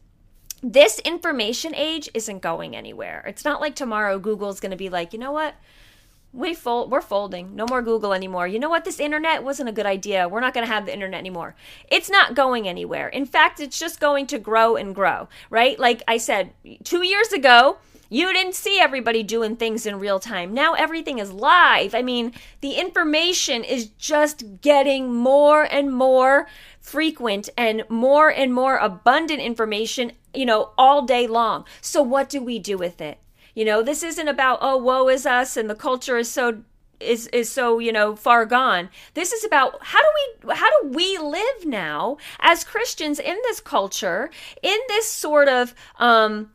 this 0.63 0.97
information 0.99 1.75
age 1.75 2.09
isn't 2.15 2.41
going 2.41 2.75
anywhere. 2.75 3.23
It's 3.27 3.45
not 3.45 3.61
like 3.61 3.75
tomorrow 3.75 4.17
Google's 4.17 4.59
going 4.59 4.71
to 4.71 4.75
be 4.75 4.89
like, 4.89 5.13
you 5.13 5.19
know 5.19 5.31
what? 5.31 5.53
We 6.35 6.53
fold 6.53 6.91
we're 6.91 7.01
folding 7.01 7.55
no 7.55 7.65
more 7.69 7.81
google 7.81 8.13
anymore 8.13 8.47
you 8.47 8.59
know 8.59 8.69
what 8.69 8.85
this 8.85 8.99
internet 8.99 9.43
wasn't 9.43 9.67
a 9.67 9.71
good 9.71 9.85
idea 9.85 10.27
we're 10.27 10.41
not 10.41 10.53
going 10.53 10.65
to 10.65 10.71
have 10.71 10.85
the 10.85 10.93
internet 10.93 11.19
anymore 11.19 11.55
it's 11.89 12.09
not 12.09 12.35
going 12.35 12.67
anywhere 12.67 13.07
in 13.07 13.25
fact 13.25 13.59
it's 13.59 13.79
just 13.79 13.99
going 13.99 14.27
to 14.27 14.37
grow 14.37 14.75
and 14.75 14.93
grow 14.93 15.27
right 15.49 15.79
like 15.79 16.03
i 16.07 16.17
said 16.17 16.51
2 16.83 17.03
years 17.03 17.31
ago 17.31 17.77
you 18.09 18.31
didn't 18.33 18.53
see 18.53 18.79
everybody 18.79 19.23
doing 19.23 19.55
things 19.55 19.85
in 19.85 19.99
real 19.99 20.19
time. 20.19 20.53
Now 20.53 20.73
everything 20.73 21.17
is 21.17 21.31
live. 21.31 21.95
I 21.95 22.03
mean, 22.03 22.33
the 22.61 22.73
information 22.73 23.63
is 23.63 23.87
just 23.87 24.61
getting 24.61 25.13
more 25.13 25.63
and 25.63 25.91
more 25.91 26.47
frequent 26.79 27.49
and 27.57 27.83
more 27.89 28.29
and 28.29 28.53
more 28.53 28.77
abundant 28.77 29.41
information, 29.41 30.11
you 30.35 30.45
know, 30.45 30.71
all 30.77 31.01
day 31.01 31.25
long. 31.25 31.65
So 31.81 32.03
what 32.03 32.29
do 32.29 32.41
we 32.43 32.59
do 32.59 32.77
with 32.77 33.01
it? 33.01 33.17
You 33.55 33.65
know, 33.65 33.81
this 33.81 34.03
isn't 34.03 34.27
about 34.27 34.59
oh 34.61 34.77
woe 34.77 35.07
is 35.09 35.25
us 35.25 35.57
and 35.57 35.69
the 35.69 35.75
culture 35.75 36.17
is 36.17 36.29
so 36.29 36.61
is 36.99 37.27
is 37.27 37.49
so 37.49 37.79
you 37.79 37.91
know 37.91 38.15
far 38.15 38.45
gone. 38.45 38.89
This 39.13 39.31
is 39.31 39.43
about 39.43 39.79
how 39.81 39.99
do 39.99 40.07
we 40.15 40.53
how 40.53 40.81
do 40.81 40.89
we 40.89 41.17
live 41.17 41.65
now 41.65 42.17
as 42.39 42.63
christians 42.63 43.19
in 43.19 43.37
this 43.43 43.59
culture 43.59 44.29
in 44.61 44.77
this 44.87 45.07
sort 45.07 45.47
of 45.47 45.73
um 45.97 46.51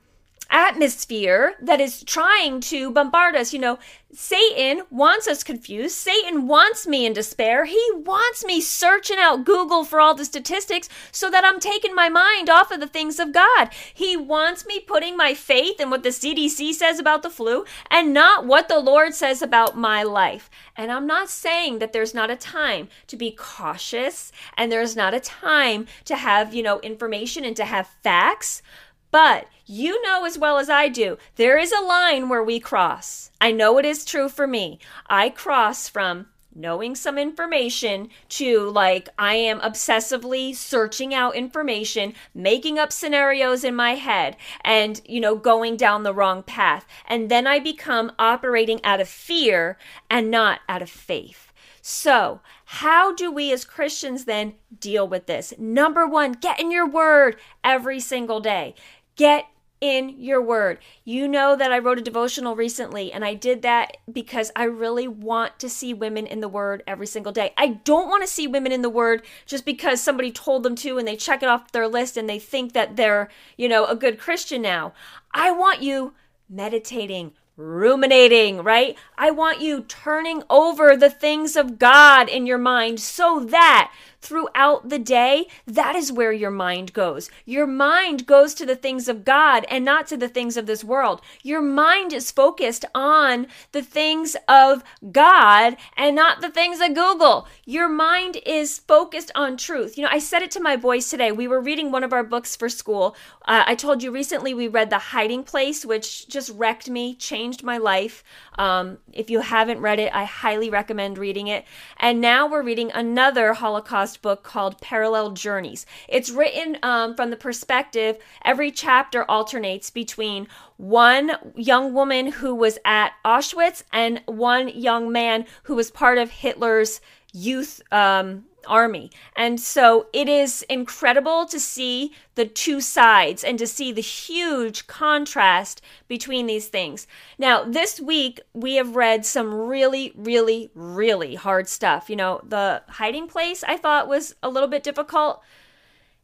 atmosphere 0.51 1.55
that 1.61 1.81
is 1.81 2.03
trying 2.05 2.61
to 2.61 2.91
bombard 2.91 3.37
us. 3.37 3.53
You 3.53 3.61
know, 3.61 3.79
Satan 4.13 4.83
wants 4.91 5.29
us 5.29 5.45
confused. 5.45 5.95
Satan 5.95 6.49
wants 6.49 6.87
me 6.87 7.07
in 7.07 7.13
despair. 7.13 7.65
He 7.65 7.85
wants 7.95 8.45
me 8.45 8.61
searching 8.61 9.19
out 9.19 9.45
Google 9.45 9.85
for 9.85 10.01
all 10.01 10.15
the 10.15 10.25
statistics 10.25 10.89
so 11.13 11.31
that 11.31 11.45
I'm 11.45 11.61
taking 11.61 11.95
my 11.95 12.09
mind 12.09 12.51
off 12.51 12.73
of 12.73 12.81
the 12.81 12.89
things 12.89 13.21
of 13.21 13.33
God. 13.33 13.71
He 13.95 14.17
wants 14.17 14.67
me 14.67 14.81
putting 14.81 15.17
my 15.17 15.35
faith 15.35 15.81
in 15.81 15.91
what 15.91 16.03
the 16.03 16.09
CDC 16.09 16.73
says 16.73 16.99
about 16.99 17.23
the 17.23 17.31
flu 17.31 17.65
and 17.89 18.13
not 18.13 18.47
what 18.47 18.69
the 18.69 18.81
Lord 18.81 19.15
says 19.15 19.43
about 19.43 19.79
my 19.79 20.03
life. 20.03 20.51
And 20.77 20.91
I'm 20.91 21.07
not 21.07 21.31
saying 21.31 21.79
that 21.79 21.93
there's 21.93 22.15
not 22.15 22.31
a 22.31 22.37
time 22.37 22.89
to 23.07 23.17
be 23.17 23.31
cautious 23.31 24.33
and 24.57 24.73
there's 24.73 24.97
not 24.97 25.15
a 25.15 25.21
time 25.21 25.87
to 26.07 26.17
have, 26.17 26.53
you 26.53 26.63
know, 26.63 26.81
information 26.81 27.45
and 27.45 27.57
to 27.57 27.65
have 27.65 27.87
facts. 28.03 28.63
But 29.11 29.47
you 29.67 30.01
know 30.03 30.25
as 30.25 30.39
well 30.39 30.59
as 30.59 30.71
I 30.71 30.89
do, 30.89 31.19
there 31.37 31.59
is 31.59 31.73
a 31.73 31.85
line 31.85 32.29
where 32.29 32.43
we 32.43 32.61
cross. 32.61 33.31
I 33.41 33.53
know 33.53 33.79
it 33.79 33.85
is 33.85 34.05
true 34.05 34.29
for 34.29 34.47
me. 34.47 34.79
I 35.07 35.31
cross 35.31 35.89
from 35.89 36.27
knowing 36.55 36.95
some 36.95 37.19
information 37.19 38.09
to 38.29 38.69
like 38.71 39.09
I 39.19 39.35
am 39.35 39.61
obsessively 39.61 40.55
searching 40.55 41.15
out 41.15 41.37
information, 41.37 42.15
making 42.35 42.79
up 42.79 42.93
scenarios 42.93 43.65
in 43.65 43.75
my 43.75 43.95
head, 43.95 44.37
and 44.63 45.01
you 45.07 45.21
know, 45.21 45.37
going 45.37 45.77
down 45.77 46.03
the 46.03 46.15
wrong 46.15 46.43
path. 46.43 46.87
And 47.07 47.31
then 47.31 47.47
I 47.47 47.59
become 47.59 48.13
operating 48.19 48.85
out 48.85 49.01
of 49.01 49.09
fear 49.09 49.79
and 50.09 50.31
not 50.31 50.61
out 50.69 50.83
of 50.83 50.91
faith. 50.91 51.51
So, 51.83 52.41
how 52.67 53.15
do 53.15 53.33
we 53.33 53.53
as 53.53 53.65
Christians 53.65 54.27
then 54.27 54.55
deal 54.79 55.09
with 55.09 55.27
this? 55.27 55.55
Number 55.59 56.07
one, 56.07 56.33
get 56.33 56.61
in 56.61 56.71
your 56.71 56.87
word 56.87 57.37
every 57.65 58.01
single 58.01 58.41
day. 58.41 58.75
Get 59.21 59.49
in 59.83 60.19
your 60.19 60.41
word. 60.41 60.79
You 61.05 61.29
know 61.29 61.55
that 61.55 61.71
I 61.71 61.79
wrote 61.79 61.99
a 61.99 62.03
devotional 62.03 62.57
recently, 62.57 63.13
and 63.13 63.23
I 63.23 63.35
did 63.35 63.61
that 63.61 63.99
because 64.11 64.51
I 64.57 64.65
really 64.65 65.07
want 65.07 65.59
to 65.59 65.69
see 65.69 65.93
women 65.93 66.27
in 66.27 66.41
the 66.41 66.49
word 66.49 66.83
every 66.87 67.07
single 67.07 67.31
day. 67.31 67.53
I 67.59 67.69
don't 67.85 68.09
want 68.09 68.23
to 68.23 68.27
see 68.27 68.47
women 68.47 68.73
in 68.73 68.81
the 68.81 68.89
word 68.89 69.23
just 69.45 69.67
because 69.67 70.01
somebody 70.01 70.33
told 70.33 70.63
them 70.63 70.75
to 70.77 70.97
and 70.97 71.07
they 71.07 71.17
check 71.17 71.43
it 71.43 71.51
off 71.51 71.71
their 71.71 71.87
list 71.87 72.17
and 72.17 72.31
they 72.31 72.39
think 72.39 72.73
that 72.73 72.97
they're, 72.97 73.29
you 73.59 73.69
know, 73.69 73.85
a 73.85 73.95
good 73.95 74.19
Christian 74.19 74.63
now. 74.63 74.95
I 75.35 75.51
want 75.51 75.83
you 75.83 76.15
meditating, 76.49 77.33
ruminating, 77.59 78.63
right? 78.63 78.97
I 79.19 79.33
want 79.33 79.61
you 79.61 79.83
turning 79.83 80.45
over 80.49 80.97
the 80.97 81.11
things 81.11 81.57
of 81.57 81.79
God 81.79 82.31
in 82.31 82.47
your 82.47 82.57
mind 82.57 83.01
so 83.01 83.41
that 83.51 83.93
throughout 84.21 84.89
the 84.89 84.99
day, 84.99 85.47
that 85.67 85.97
is 85.97 86.13
where 86.13 86.33
your 86.33 86.51
mind 86.51 86.93
goes. 86.93 87.31
Your 87.45 87.67
mind 87.67 88.27
goes 88.27 88.55
to 88.55 88.67
the 88.67 88.77
things 88.77 89.09
of 89.09 89.25
God 89.25 89.65
and 89.69 89.85
not 89.85 90.07
to 90.09 90.17
the 90.17 90.29
things 90.29 90.57
of 90.57 90.67
this 90.67 90.85
world. 90.85 91.21
Your 91.43 91.63
mind 91.63 92.13
is 92.13 92.31
focused 92.31 92.85
on 92.95 93.47
the 93.73 93.83
things 93.83 94.37
of 94.49 94.85
God 95.11 95.77
and 95.97 96.15
not 96.15 96.41
the 96.41 96.51
things 96.51 96.81
of 96.81 96.95
Google. 96.95 97.49
Your 97.65 97.89
mind 97.89 98.39
is 98.45 98.79
focused 98.79 99.31
on 99.35 99.57
truth. 99.57 99.97
You 99.97 100.05
know, 100.05 100.11
I 100.11 100.19
said 100.19 100.43
it 100.43 100.51
to 100.53 100.61
my 100.61 100.77
boys 100.77 101.09
today. 101.09 101.33
We 101.33 101.49
were 101.49 101.61
reading 101.61 101.91
one 101.91 102.05
of 102.05 102.13
our 102.13 102.25
books 102.25 102.57
for 102.57 102.69
school. 102.69 103.17
Uh, 103.47 103.65
I 103.67 103.75
told 103.75 104.03
you 104.03 104.11
recently 104.11 104.55
we 104.55 104.69
read 104.69 104.91
The 104.91 104.99
Hiding 104.99 105.45
Place, 105.45 105.85
which 105.85 106.29
just 106.29 106.51
wrecked 106.51 106.91
me, 106.91 107.15
changed 107.15 107.63
my 107.63 107.79
life. 107.79 108.23
Um, 108.61 108.99
if 109.15 109.31
you 109.31 109.41
haven't 109.41 109.81
read 109.81 109.99
it, 109.99 110.15
I 110.15 110.25
highly 110.25 110.69
recommend 110.69 111.17
reading 111.17 111.47
it. 111.47 111.65
And 111.97 112.21
now 112.21 112.47
we're 112.47 112.63
reading 112.63 112.91
another 112.93 113.55
Holocaust 113.55 114.21
book 114.21 114.43
called 114.43 114.83
Parallel 114.83 115.31
Journeys. 115.31 115.87
It's 116.11 116.29
written 116.29 116.77
um, 116.83 117.17
from 117.17 117.31
the 117.31 117.39
perspective, 117.39 118.19
every 118.45 118.71
chapter 118.71 119.25
alternates 119.25 119.89
between 119.89 120.47
one 120.77 121.33
young 121.55 121.95
woman 121.95 122.33
who 122.33 122.55
was 122.55 122.79
at 122.85 123.13
Auschwitz 123.25 123.83
and 123.95 124.21
one 124.27 124.69
young 124.69 125.11
man 125.11 125.47
who 125.63 125.75
was 125.75 125.91
part 125.91 126.19
of 126.19 126.31
Hitler's 126.31 127.01
youth 127.33 127.81
um, 127.91 128.45
army. 128.67 129.11
And 129.37 129.61
so 129.61 130.07
it 130.13 130.29
is 130.29 130.63
incredible 130.69 131.47
to 131.47 131.61
see 131.61 132.13
the 132.35 132.47
two 132.47 132.81
sides 132.81 133.45
and 133.45 133.59
to 133.59 133.67
see 133.67 133.93
the 133.93 134.01
huge 134.01 134.87
contrast 134.87 135.83
between 136.09 136.47
these 136.47 136.69
things. 136.69 137.07
Now, 137.39 137.65
this 137.65 138.01
week 138.01 138.41
we 138.53 138.77
have 138.77 138.97
read 138.97 139.27
some 139.27 139.53
really, 139.53 140.13
really, 140.17 140.71
really 140.75 141.35
hard 141.35 141.69
stuff. 141.69 142.09
You 142.09 142.17
know, 142.17 142.41
the 142.47 142.83
hiding 142.89 143.29
place 143.29 143.63
I 143.65 143.77
thought 143.77 144.09
was 144.09 144.35
a 144.43 144.51
little 144.51 144.69
bit 144.69 144.83
difficult 144.83 145.43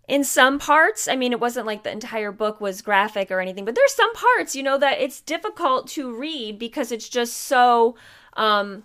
in 0.09 0.23
some 0.23 0.59
parts. 0.59 1.09
I 1.09 1.17
mean, 1.17 1.33
it 1.33 1.41
wasn't 1.41 1.67
like 1.67 1.83
the 1.83 1.91
entire 1.91 2.33
book 2.33 2.61
was 2.61 2.83
graphic 2.83 3.31
or 3.31 3.41
anything, 3.41 3.65
but 3.65 3.75
there's 3.75 3.95
some 3.95 4.15
parts, 4.15 4.55
you 4.55 4.63
know, 4.63 4.79
that 4.79 5.01
it's 5.01 5.21
difficult 5.21 5.89
to 5.89 6.15
read 6.17 6.59
because 6.59 6.93
it's 6.93 7.09
just 7.09 7.37
so 7.37 7.97
um 8.35 8.85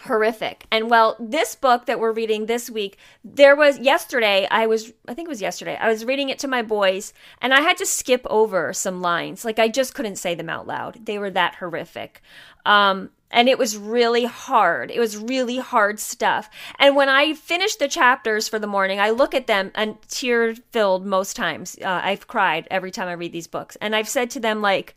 horrific. 0.00 0.66
And 0.70 0.90
well, 0.90 1.16
this 1.20 1.54
book 1.54 1.86
that 1.86 2.00
we're 2.00 2.12
reading 2.12 2.46
this 2.46 2.68
week, 2.68 2.98
there 3.22 3.54
was 3.54 3.78
yesterday, 3.78 4.46
I 4.50 4.66
was, 4.66 4.92
I 5.06 5.14
think 5.14 5.26
it 5.26 5.30
was 5.30 5.42
yesterday, 5.42 5.76
I 5.76 5.88
was 5.88 6.04
reading 6.04 6.30
it 6.30 6.38
to 6.40 6.48
my 6.48 6.62
boys 6.62 7.12
and 7.40 7.54
I 7.54 7.60
had 7.60 7.76
to 7.78 7.86
skip 7.86 8.26
over 8.28 8.72
some 8.72 9.00
lines. 9.00 9.44
Like 9.44 9.58
I 9.58 9.68
just 9.68 9.94
couldn't 9.94 10.16
say 10.16 10.34
them 10.34 10.50
out 10.50 10.66
loud. 10.66 11.06
They 11.06 11.18
were 11.18 11.30
that 11.30 11.56
horrific. 11.56 12.22
Um, 12.66 13.10
and 13.30 13.48
it 13.48 13.58
was 13.58 13.76
really 13.76 14.24
hard. 14.24 14.90
It 14.90 15.00
was 15.00 15.16
really 15.16 15.58
hard 15.58 15.98
stuff. 15.98 16.48
And 16.78 16.94
when 16.94 17.08
I 17.08 17.34
finish 17.34 17.74
the 17.76 17.88
chapters 17.88 18.48
for 18.48 18.58
the 18.58 18.66
morning, 18.66 19.00
I 19.00 19.10
look 19.10 19.34
at 19.34 19.48
them 19.48 19.72
and 19.74 20.00
tear 20.08 20.54
filled 20.54 21.04
most 21.04 21.34
times. 21.34 21.76
Uh, 21.82 22.00
I've 22.02 22.28
cried 22.28 22.68
every 22.70 22.92
time 22.92 23.08
I 23.08 23.12
read 23.12 23.32
these 23.32 23.48
books. 23.48 23.76
And 23.80 23.94
I've 23.96 24.08
said 24.08 24.30
to 24.30 24.40
them, 24.40 24.62
like, 24.62 24.94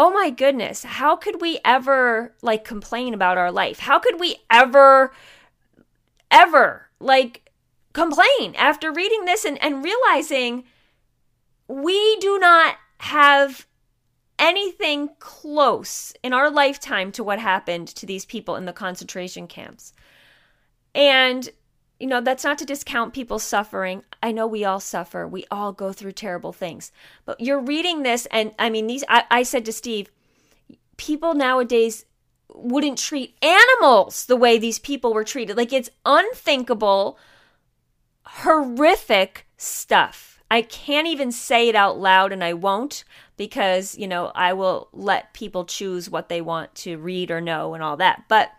oh 0.00 0.10
my 0.10 0.30
goodness, 0.30 0.82
how 0.82 1.14
could 1.14 1.42
we 1.42 1.60
ever 1.62 2.34
like 2.40 2.64
complain 2.64 3.12
about 3.12 3.36
our 3.36 3.52
life? 3.52 3.80
How 3.80 3.98
could 3.98 4.18
we 4.18 4.36
ever, 4.50 5.12
ever 6.30 6.88
like 7.00 7.50
complain 7.92 8.54
after 8.56 8.90
reading 8.90 9.26
this 9.26 9.44
and, 9.44 9.62
and 9.62 9.84
realizing 9.84 10.64
we 11.68 12.16
do 12.16 12.38
not 12.38 12.76
have 13.00 13.66
anything 14.38 15.10
close 15.18 16.14
in 16.22 16.32
our 16.32 16.50
lifetime 16.50 17.12
to 17.12 17.22
what 17.22 17.38
happened 17.38 17.86
to 17.88 18.06
these 18.06 18.24
people 18.24 18.56
in 18.56 18.64
the 18.64 18.72
concentration 18.72 19.46
camps. 19.46 19.92
And 20.94 21.46
you 22.00 22.06
know, 22.06 22.22
that's 22.22 22.44
not 22.44 22.58
to 22.58 22.64
discount 22.64 23.12
people's 23.12 23.44
suffering. 23.44 24.02
I 24.22 24.32
know 24.32 24.46
we 24.46 24.64
all 24.64 24.80
suffer. 24.80 25.28
We 25.28 25.44
all 25.50 25.72
go 25.72 25.92
through 25.92 26.12
terrible 26.12 26.52
things. 26.52 26.90
But 27.26 27.40
you're 27.40 27.60
reading 27.60 28.02
this, 28.02 28.26
and 28.32 28.52
I 28.58 28.70
mean, 28.70 28.86
these, 28.86 29.04
I, 29.08 29.24
I 29.30 29.42
said 29.42 29.66
to 29.66 29.72
Steve, 29.72 30.10
people 30.96 31.34
nowadays 31.34 32.06
wouldn't 32.52 32.98
treat 32.98 33.36
animals 33.42 34.24
the 34.24 34.36
way 34.36 34.58
these 34.58 34.78
people 34.78 35.12
were 35.12 35.24
treated. 35.24 35.58
Like, 35.58 35.74
it's 35.74 35.90
unthinkable, 36.06 37.18
horrific 38.24 39.46
stuff. 39.58 40.42
I 40.50 40.62
can't 40.62 41.06
even 41.06 41.30
say 41.30 41.68
it 41.68 41.76
out 41.76 41.98
loud, 41.98 42.32
and 42.32 42.42
I 42.42 42.54
won't 42.54 43.04
because, 43.36 43.96
you 43.96 44.08
know, 44.08 44.32
I 44.34 44.54
will 44.54 44.88
let 44.92 45.34
people 45.34 45.64
choose 45.64 46.08
what 46.08 46.30
they 46.30 46.40
want 46.40 46.74
to 46.76 46.96
read 46.96 47.30
or 47.30 47.42
know 47.42 47.74
and 47.74 47.82
all 47.82 47.98
that. 47.98 48.24
But 48.26 48.50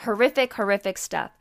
horrific, 0.00 0.54
horrific 0.54 0.98
stuff. 0.98 1.32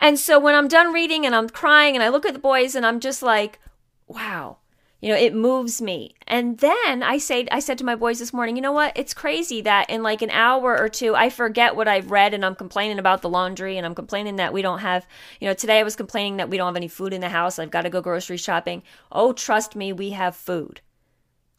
And 0.00 0.18
so 0.18 0.38
when 0.38 0.54
I'm 0.54 0.68
done 0.68 0.92
reading 0.92 1.24
and 1.26 1.34
I'm 1.34 1.48
crying 1.48 1.94
and 1.94 2.02
I 2.02 2.08
look 2.08 2.26
at 2.26 2.32
the 2.34 2.40
boys 2.40 2.74
and 2.74 2.84
I'm 2.84 3.00
just 3.00 3.22
like, 3.22 3.60
wow, 4.08 4.58
you 5.00 5.08
know, 5.08 5.16
it 5.16 5.34
moves 5.34 5.82
me. 5.82 6.14
And 6.28 6.58
then 6.58 7.02
I 7.02 7.18
say, 7.18 7.46
I 7.50 7.58
said 7.58 7.76
to 7.78 7.84
my 7.84 7.96
boys 7.96 8.20
this 8.20 8.32
morning, 8.32 8.54
you 8.56 8.62
know 8.62 8.72
what? 8.72 8.92
It's 8.96 9.14
crazy 9.14 9.60
that 9.62 9.90
in 9.90 10.02
like 10.02 10.22
an 10.22 10.30
hour 10.30 10.78
or 10.78 10.88
two, 10.88 11.14
I 11.14 11.28
forget 11.28 11.74
what 11.74 11.88
I've 11.88 12.12
read 12.12 12.34
and 12.34 12.44
I'm 12.44 12.54
complaining 12.54 13.00
about 13.00 13.20
the 13.20 13.28
laundry 13.28 13.76
and 13.76 13.84
I'm 13.84 13.96
complaining 13.96 14.36
that 14.36 14.52
we 14.52 14.62
don't 14.62 14.78
have, 14.78 15.06
you 15.40 15.48
know, 15.48 15.54
today 15.54 15.80
I 15.80 15.82
was 15.82 15.96
complaining 15.96 16.36
that 16.36 16.50
we 16.50 16.56
don't 16.56 16.68
have 16.68 16.76
any 16.76 16.88
food 16.88 17.12
in 17.12 17.20
the 17.20 17.28
house. 17.28 17.58
I've 17.58 17.70
got 17.70 17.82
to 17.82 17.90
go 17.90 18.00
grocery 18.00 18.36
shopping. 18.36 18.82
Oh, 19.10 19.32
trust 19.32 19.74
me, 19.74 19.92
we 19.92 20.10
have 20.10 20.36
food. 20.36 20.80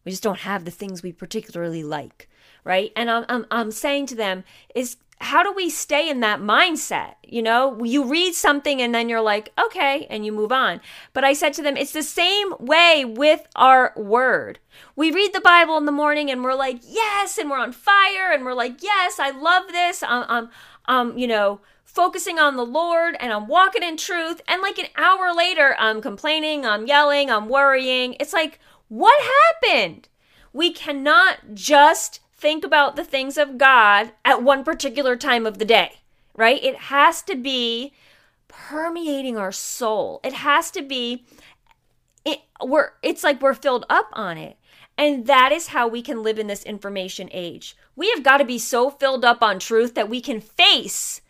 We 0.05 0.11
just 0.11 0.23
don't 0.23 0.39
have 0.39 0.63
the 0.65 0.71
things 0.71 1.03
we 1.03 1.11
particularly 1.11 1.83
like, 1.83 2.29
right? 2.63 2.91
And 2.95 3.09
I'm, 3.09 3.25
I'm, 3.27 3.45
I'm 3.51 3.71
saying 3.71 4.07
to 4.07 4.15
them, 4.15 4.43
is 4.73 4.97
how 5.23 5.41
do 5.41 5.53
we 5.53 5.69
stay 5.69 6.09
in 6.09 6.19
that 6.19 6.41
mindset? 6.41 7.15
You 7.23 7.41
know, 7.41 7.81
you 7.83 8.03
read 8.03 8.35
something 8.35 8.81
and 8.81 8.93
then 8.93 9.07
you're 9.07 9.21
like, 9.21 9.51
okay, 9.57 10.05
and 10.09 10.25
you 10.25 10.31
move 10.31 10.51
on. 10.51 10.81
But 11.13 11.23
I 11.23 11.33
said 11.33 11.53
to 11.53 11.61
them, 11.61 11.77
it's 11.77 11.93
the 11.93 12.03
same 12.03 12.53
way 12.59 13.05
with 13.05 13.47
our 13.55 13.93
word. 13.95 14.59
We 14.95 15.11
read 15.11 15.33
the 15.33 15.39
Bible 15.39 15.77
in 15.77 15.85
the 15.85 15.91
morning 15.91 16.29
and 16.29 16.43
we're 16.43 16.55
like, 16.55 16.79
yes, 16.85 17.37
and 17.37 17.49
we're 17.49 17.57
on 17.57 17.71
fire 17.71 18.31
and 18.33 18.43
we're 18.43 18.53
like, 18.53 18.83
yes, 18.83 19.17
I 19.17 19.29
love 19.29 19.67
this. 19.69 20.03
I'm, 20.03 20.25
I'm, 20.27 20.49
I'm 20.85 21.17
you 21.17 21.27
know, 21.27 21.61
focusing 21.85 22.37
on 22.37 22.57
the 22.57 22.65
Lord 22.65 23.15
and 23.19 23.31
I'm 23.31 23.47
walking 23.47 23.83
in 23.83 23.95
truth. 23.95 24.41
And 24.47 24.61
like 24.61 24.77
an 24.77 24.87
hour 24.97 25.33
later, 25.33 25.75
I'm 25.79 26.01
complaining, 26.01 26.65
I'm 26.65 26.85
yelling, 26.85 27.31
I'm 27.31 27.47
worrying. 27.47 28.17
It's 28.19 28.33
like, 28.33 28.59
what 28.89 29.23
happened? 29.63 30.09
We 30.51 30.73
cannot 30.73 31.53
just 31.53 32.19
think 32.43 32.65
about 32.65 32.97
the 32.97 33.05
things 33.05 33.37
of 33.37 33.57
God 33.57 34.11
at 34.25 34.43
one 34.43 34.65
particular 34.65 35.15
time 35.15 35.45
of 35.45 35.59
the 35.59 35.65
day, 35.65 36.01
right? 36.35 36.61
It 36.61 36.75
has 36.75 37.21
to 37.21 37.37
be 37.37 37.93
permeating 38.49 39.37
our 39.37 39.53
soul. 39.53 40.19
It 40.25 40.33
has 40.33 40.69
to 40.71 40.81
be 40.81 41.23
it 42.25 42.41
we're 42.61 42.91
it's 43.01 43.23
like 43.23 43.41
we're 43.41 43.53
filled 43.53 43.85
up 43.89 44.09
on 44.11 44.37
it. 44.37 44.57
And 44.97 45.25
that 45.25 45.53
is 45.53 45.67
how 45.67 45.87
we 45.87 46.01
can 46.01 46.21
live 46.21 46.37
in 46.37 46.47
this 46.47 46.63
information 46.63 47.29
age. 47.31 47.77
We 47.95 48.11
have 48.11 48.23
got 48.23 48.37
to 48.39 48.45
be 48.45 48.59
so 48.59 48.89
filled 48.89 49.23
up 49.23 49.41
on 49.41 49.57
truth 49.57 49.95
that 49.95 50.09
we 50.09 50.19
can 50.19 50.41
face 50.41 51.21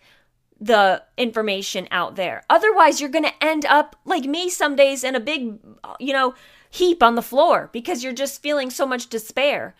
the 0.59 1.03
information 1.15 1.87
out 1.91 2.15
there. 2.15 2.43
Otherwise, 2.49 2.99
you're 2.99 3.09
going 3.09 3.23
to 3.23 3.43
end 3.43 3.65
up 3.65 3.95
like 4.03 4.25
me 4.25 4.49
some 4.49 4.75
days 4.75 5.03
in 5.03 5.15
a 5.15 5.19
big, 5.19 5.59
you 5.99 6.11
know, 6.11 6.33
heap 6.73 7.03
on 7.03 7.13
the 7.13 7.21
floor 7.21 7.69
because 7.71 8.03
you're 8.03 8.13
just 8.13 8.41
feeling 8.41 8.71
so 8.71 8.85
much 8.85 9.07
despair. 9.07 9.75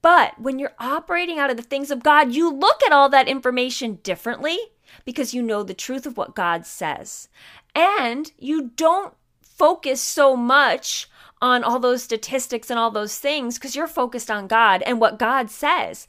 But 0.00 0.40
when 0.40 0.58
you're 0.58 0.74
operating 0.78 1.38
out 1.38 1.50
of 1.50 1.56
the 1.56 1.62
things 1.62 1.90
of 1.90 2.02
God, 2.02 2.32
you 2.32 2.52
look 2.52 2.82
at 2.84 2.92
all 2.92 3.08
that 3.08 3.28
information 3.28 3.98
differently 4.02 4.58
because 5.04 5.34
you 5.34 5.42
know 5.42 5.62
the 5.62 5.74
truth 5.74 6.06
of 6.06 6.16
what 6.16 6.34
God 6.34 6.66
says. 6.66 7.28
And 7.74 8.30
you 8.38 8.70
don't 8.76 9.14
focus 9.42 10.00
so 10.00 10.36
much 10.36 11.08
on 11.40 11.64
all 11.64 11.78
those 11.78 12.02
statistics 12.02 12.70
and 12.70 12.78
all 12.78 12.90
those 12.90 13.18
things 13.18 13.58
because 13.58 13.76
you're 13.76 13.86
focused 13.86 14.30
on 14.30 14.46
God 14.46 14.82
and 14.82 15.00
what 15.00 15.18
God 15.18 15.50
says. 15.50 16.08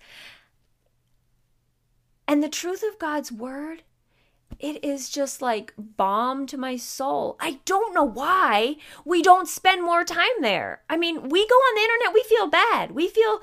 And 2.28 2.43
the 2.43 2.49
truth 2.49 2.84
of 2.84 2.99
God's 2.99 3.32
word 3.32 3.84
it 4.58 4.84
is 4.84 5.10
just 5.10 5.41
like 5.41 5.73
balm 5.78 6.45
to 6.47 6.58
my 6.58 6.75
soul. 6.75 7.38
I 7.39 7.60
don't 7.65 7.93
know 7.93 8.04
why 8.04 8.75
we 9.06 9.21
don't 9.21 9.47
spend 9.47 9.84
more 9.84 10.04
time 10.04 10.41
there. 10.41 10.82
I 10.89 10.97
mean, 10.97 11.30
we 11.30 11.47
go 11.47 11.56
on 11.56 11.75
the 11.75 11.82
internet, 11.82 12.13
we 12.13 12.23
feel 12.23 12.47
bad. 12.47 12.91
We 12.91 13.08
feel, 13.08 13.39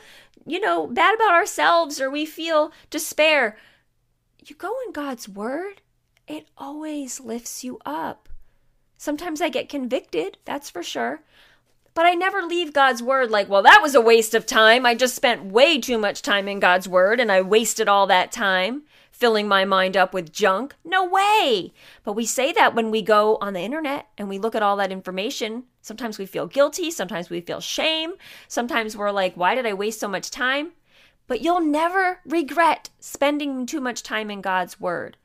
you 0.46 0.60
know, 0.60 0.86
bad 0.86 1.14
about 1.14 1.32
ourselves 1.32 2.00
or 2.00 2.10
we 2.10 2.24
feel 2.24 2.72
despair. 2.88 3.56
You 4.46 4.54
go 4.54 4.72
in 4.86 4.92
God's 4.92 5.28
word, 5.28 5.82
it 6.28 6.46
always 6.56 7.20
lifts 7.20 7.64
you 7.64 7.78
up. 7.84 8.28
Sometimes 8.96 9.40
I 9.40 9.48
get 9.48 9.68
convicted, 9.68 10.38
that's 10.44 10.70
for 10.70 10.82
sure. 10.82 11.22
But 11.94 12.06
I 12.06 12.14
never 12.14 12.42
leave 12.42 12.72
God's 12.72 13.02
word 13.02 13.30
like, 13.30 13.48
well, 13.48 13.62
that 13.62 13.80
was 13.82 13.94
a 13.94 14.00
waste 14.00 14.34
of 14.34 14.44
time. 14.46 14.84
I 14.84 14.94
just 14.94 15.16
spent 15.16 15.46
way 15.46 15.80
too 15.80 15.98
much 15.98 16.22
time 16.22 16.46
in 16.46 16.60
God's 16.60 16.86
word 16.86 17.20
and 17.20 17.32
I 17.32 17.40
wasted 17.40 17.88
all 17.88 18.06
that 18.06 18.32
time 18.32 18.82
filling 19.18 19.48
my 19.48 19.64
mind 19.64 19.96
up 19.96 20.12
with 20.12 20.30
junk. 20.32 20.74
No 20.84 21.04
way. 21.08 21.72
But 22.04 22.12
we 22.12 22.26
say 22.26 22.52
that 22.52 22.74
when 22.74 22.90
we 22.90 23.00
go 23.00 23.38
on 23.40 23.54
the 23.54 23.60
internet 23.60 24.08
and 24.18 24.28
we 24.28 24.38
look 24.38 24.54
at 24.54 24.62
all 24.62 24.76
that 24.76 24.92
information. 24.92 25.64
Sometimes 25.80 26.18
we 26.18 26.26
feel 26.26 26.46
guilty, 26.46 26.90
sometimes 26.90 27.30
we 27.30 27.40
feel 27.40 27.60
shame, 27.60 28.14
sometimes 28.46 28.96
we're 28.96 29.10
like, 29.10 29.34
why 29.34 29.54
did 29.54 29.64
I 29.64 29.72
waste 29.72 30.00
so 30.00 30.08
much 30.08 30.30
time? 30.30 30.72
But 31.26 31.40
you'll 31.40 31.62
never 31.62 32.20
regret 32.26 32.90
spending 33.00 33.64
too 33.64 33.80
much 33.80 34.02
time 34.02 34.30
in 34.30 34.42
God's 34.42 34.78
Word. 34.78 35.16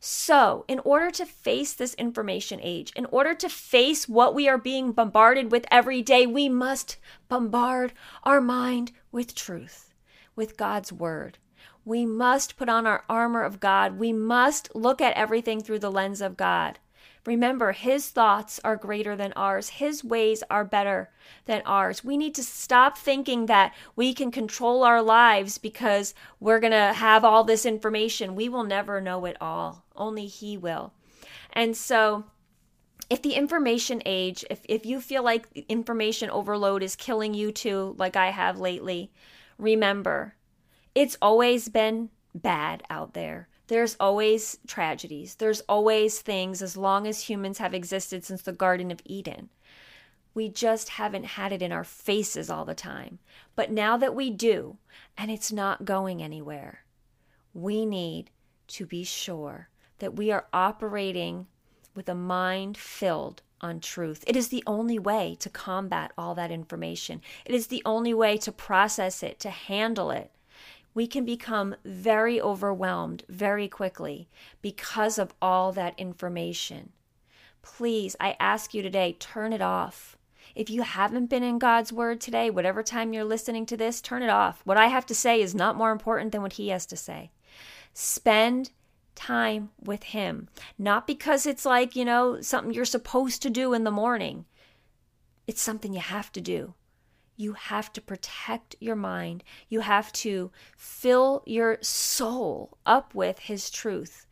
So, 0.00 0.64
in 0.66 0.80
order 0.80 1.10
to 1.12 1.24
face 1.24 1.72
this 1.72 1.94
information 1.94 2.60
age, 2.62 2.92
in 2.96 3.06
order 3.06 3.34
to 3.34 3.48
face 3.48 4.08
what 4.08 4.34
we 4.34 4.48
are 4.48 4.58
being 4.58 4.92
bombarded 4.92 5.52
with 5.52 5.66
every 5.70 6.02
day, 6.02 6.26
we 6.26 6.48
must 6.48 6.96
bombard 7.28 7.92
our 8.24 8.40
mind 8.40 8.92
with 9.12 9.34
truth, 9.34 9.94
with 10.34 10.56
God's 10.56 10.92
word. 10.92 11.38
We 11.86 12.04
must 12.04 12.56
put 12.56 12.68
on 12.68 12.84
our 12.84 13.04
armor 13.08 13.44
of 13.44 13.60
God. 13.60 13.96
We 13.96 14.12
must 14.12 14.74
look 14.74 15.00
at 15.00 15.16
everything 15.16 15.62
through 15.62 15.78
the 15.78 15.90
lens 15.90 16.20
of 16.20 16.36
God. 16.36 16.80
Remember, 17.24 17.70
His 17.70 18.08
thoughts 18.10 18.58
are 18.64 18.76
greater 18.76 19.14
than 19.14 19.32
ours, 19.34 19.68
His 19.68 20.02
ways 20.02 20.42
are 20.50 20.64
better 20.64 21.10
than 21.44 21.62
ours. 21.64 22.04
We 22.04 22.16
need 22.16 22.34
to 22.34 22.42
stop 22.42 22.98
thinking 22.98 23.46
that 23.46 23.72
we 23.94 24.14
can 24.14 24.32
control 24.32 24.82
our 24.82 25.00
lives 25.00 25.58
because 25.58 26.12
we're 26.40 26.60
going 26.60 26.72
to 26.72 26.92
have 26.92 27.24
all 27.24 27.44
this 27.44 27.64
information. 27.64 28.34
We 28.34 28.48
will 28.48 28.64
never 28.64 29.00
know 29.00 29.24
it 29.24 29.36
all, 29.40 29.84
only 29.94 30.26
He 30.26 30.56
will. 30.56 30.92
And 31.52 31.76
so, 31.76 32.24
if 33.08 33.22
the 33.22 33.34
information 33.34 34.02
age, 34.04 34.44
if, 34.50 34.60
if 34.68 34.84
you 34.84 35.00
feel 35.00 35.22
like 35.22 35.66
information 35.68 36.30
overload 36.30 36.82
is 36.82 36.96
killing 36.96 37.32
you 37.32 37.52
too, 37.52 37.94
like 37.96 38.16
I 38.16 38.30
have 38.30 38.58
lately, 38.58 39.12
remember, 39.58 40.35
it's 40.96 41.18
always 41.20 41.68
been 41.68 42.08
bad 42.34 42.82
out 42.88 43.12
there. 43.12 43.48
There's 43.66 43.96
always 44.00 44.56
tragedies. 44.66 45.34
There's 45.34 45.60
always 45.68 46.20
things 46.20 46.62
as 46.62 46.74
long 46.74 47.06
as 47.06 47.28
humans 47.28 47.58
have 47.58 47.74
existed 47.74 48.24
since 48.24 48.40
the 48.40 48.52
Garden 48.52 48.90
of 48.90 49.02
Eden. 49.04 49.50
We 50.32 50.48
just 50.48 50.88
haven't 50.88 51.26
had 51.26 51.52
it 51.52 51.60
in 51.60 51.70
our 51.70 51.84
faces 51.84 52.48
all 52.48 52.64
the 52.64 52.74
time. 52.74 53.18
But 53.54 53.70
now 53.70 53.98
that 53.98 54.14
we 54.14 54.30
do, 54.30 54.78
and 55.18 55.30
it's 55.30 55.52
not 55.52 55.84
going 55.84 56.22
anywhere, 56.22 56.84
we 57.52 57.84
need 57.84 58.30
to 58.68 58.86
be 58.86 59.04
sure 59.04 59.68
that 59.98 60.16
we 60.16 60.32
are 60.32 60.46
operating 60.54 61.46
with 61.94 62.08
a 62.08 62.14
mind 62.14 62.78
filled 62.78 63.42
on 63.60 63.80
truth. 63.80 64.24
It 64.26 64.36
is 64.36 64.48
the 64.48 64.64
only 64.66 64.98
way 64.98 65.36
to 65.40 65.50
combat 65.50 66.12
all 66.16 66.34
that 66.36 66.50
information. 66.50 67.20
It 67.44 67.54
is 67.54 67.66
the 67.66 67.82
only 67.84 68.14
way 68.14 68.38
to 68.38 68.50
process 68.52 69.22
it, 69.22 69.38
to 69.40 69.50
handle 69.50 70.10
it, 70.10 70.30
we 70.96 71.06
can 71.06 71.26
become 71.26 71.76
very 71.84 72.40
overwhelmed 72.40 73.22
very 73.28 73.68
quickly 73.68 74.30
because 74.62 75.18
of 75.18 75.34
all 75.42 75.70
that 75.70 75.92
information. 75.98 76.90
Please, 77.60 78.16
I 78.18 78.34
ask 78.40 78.72
you 78.72 78.80
today, 78.80 79.14
turn 79.20 79.52
it 79.52 79.60
off. 79.60 80.16
If 80.54 80.70
you 80.70 80.80
haven't 80.80 81.26
been 81.26 81.42
in 81.42 81.58
God's 81.58 81.92
Word 81.92 82.18
today, 82.18 82.48
whatever 82.48 82.82
time 82.82 83.12
you're 83.12 83.24
listening 83.24 83.66
to 83.66 83.76
this, 83.76 84.00
turn 84.00 84.22
it 84.22 84.30
off. 84.30 84.62
What 84.64 84.78
I 84.78 84.86
have 84.86 85.04
to 85.06 85.14
say 85.14 85.42
is 85.42 85.54
not 85.54 85.76
more 85.76 85.92
important 85.92 86.32
than 86.32 86.40
what 86.40 86.54
He 86.54 86.68
has 86.68 86.86
to 86.86 86.96
say. 86.96 87.30
Spend 87.92 88.70
time 89.14 89.68
with 89.78 90.02
Him, 90.02 90.48
not 90.78 91.06
because 91.06 91.44
it's 91.44 91.66
like, 91.66 91.94
you 91.94 92.06
know, 92.06 92.40
something 92.40 92.72
you're 92.72 92.86
supposed 92.86 93.42
to 93.42 93.50
do 93.50 93.74
in 93.74 93.84
the 93.84 93.90
morning. 93.90 94.46
It's 95.46 95.60
something 95.60 95.92
you 95.92 96.00
have 96.00 96.32
to 96.32 96.40
do 96.40 96.72
you 97.36 97.52
have 97.52 97.92
to 97.92 98.00
protect 98.00 98.76
your 98.80 98.96
mind. 98.96 99.44
You 99.68 99.80
have 99.80 100.12
to 100.14 100.50
fill 100.76 101.42
your 101.46 101.78
soul 101.82 102.78
up 102.86 103.14
with 103.14 103.40
His 103.40 103.70
truth. 103.70 104.26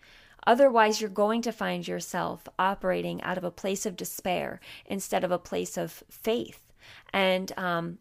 Otherwise, 0.47 1.01
you're 1.01 1.11
going 1.11 1.43
to 1.43 1.53
find 1.53 1.87
yourself 1.87 2.47
operating 2.59 3.23
out 3.23 3.39
of 3.39 3.45
a 3.45 3.51
place 3.51 3.87
of 3.87 3.97
despair 3.97 4.61
instead 4.87 5.25
of 5.25 5.31
a 5.31 5.39
place 5.39 5.77
of 5.77 6.05
faith. 6.11 6.73
And 7.13 7.51
um, 7.59 7.99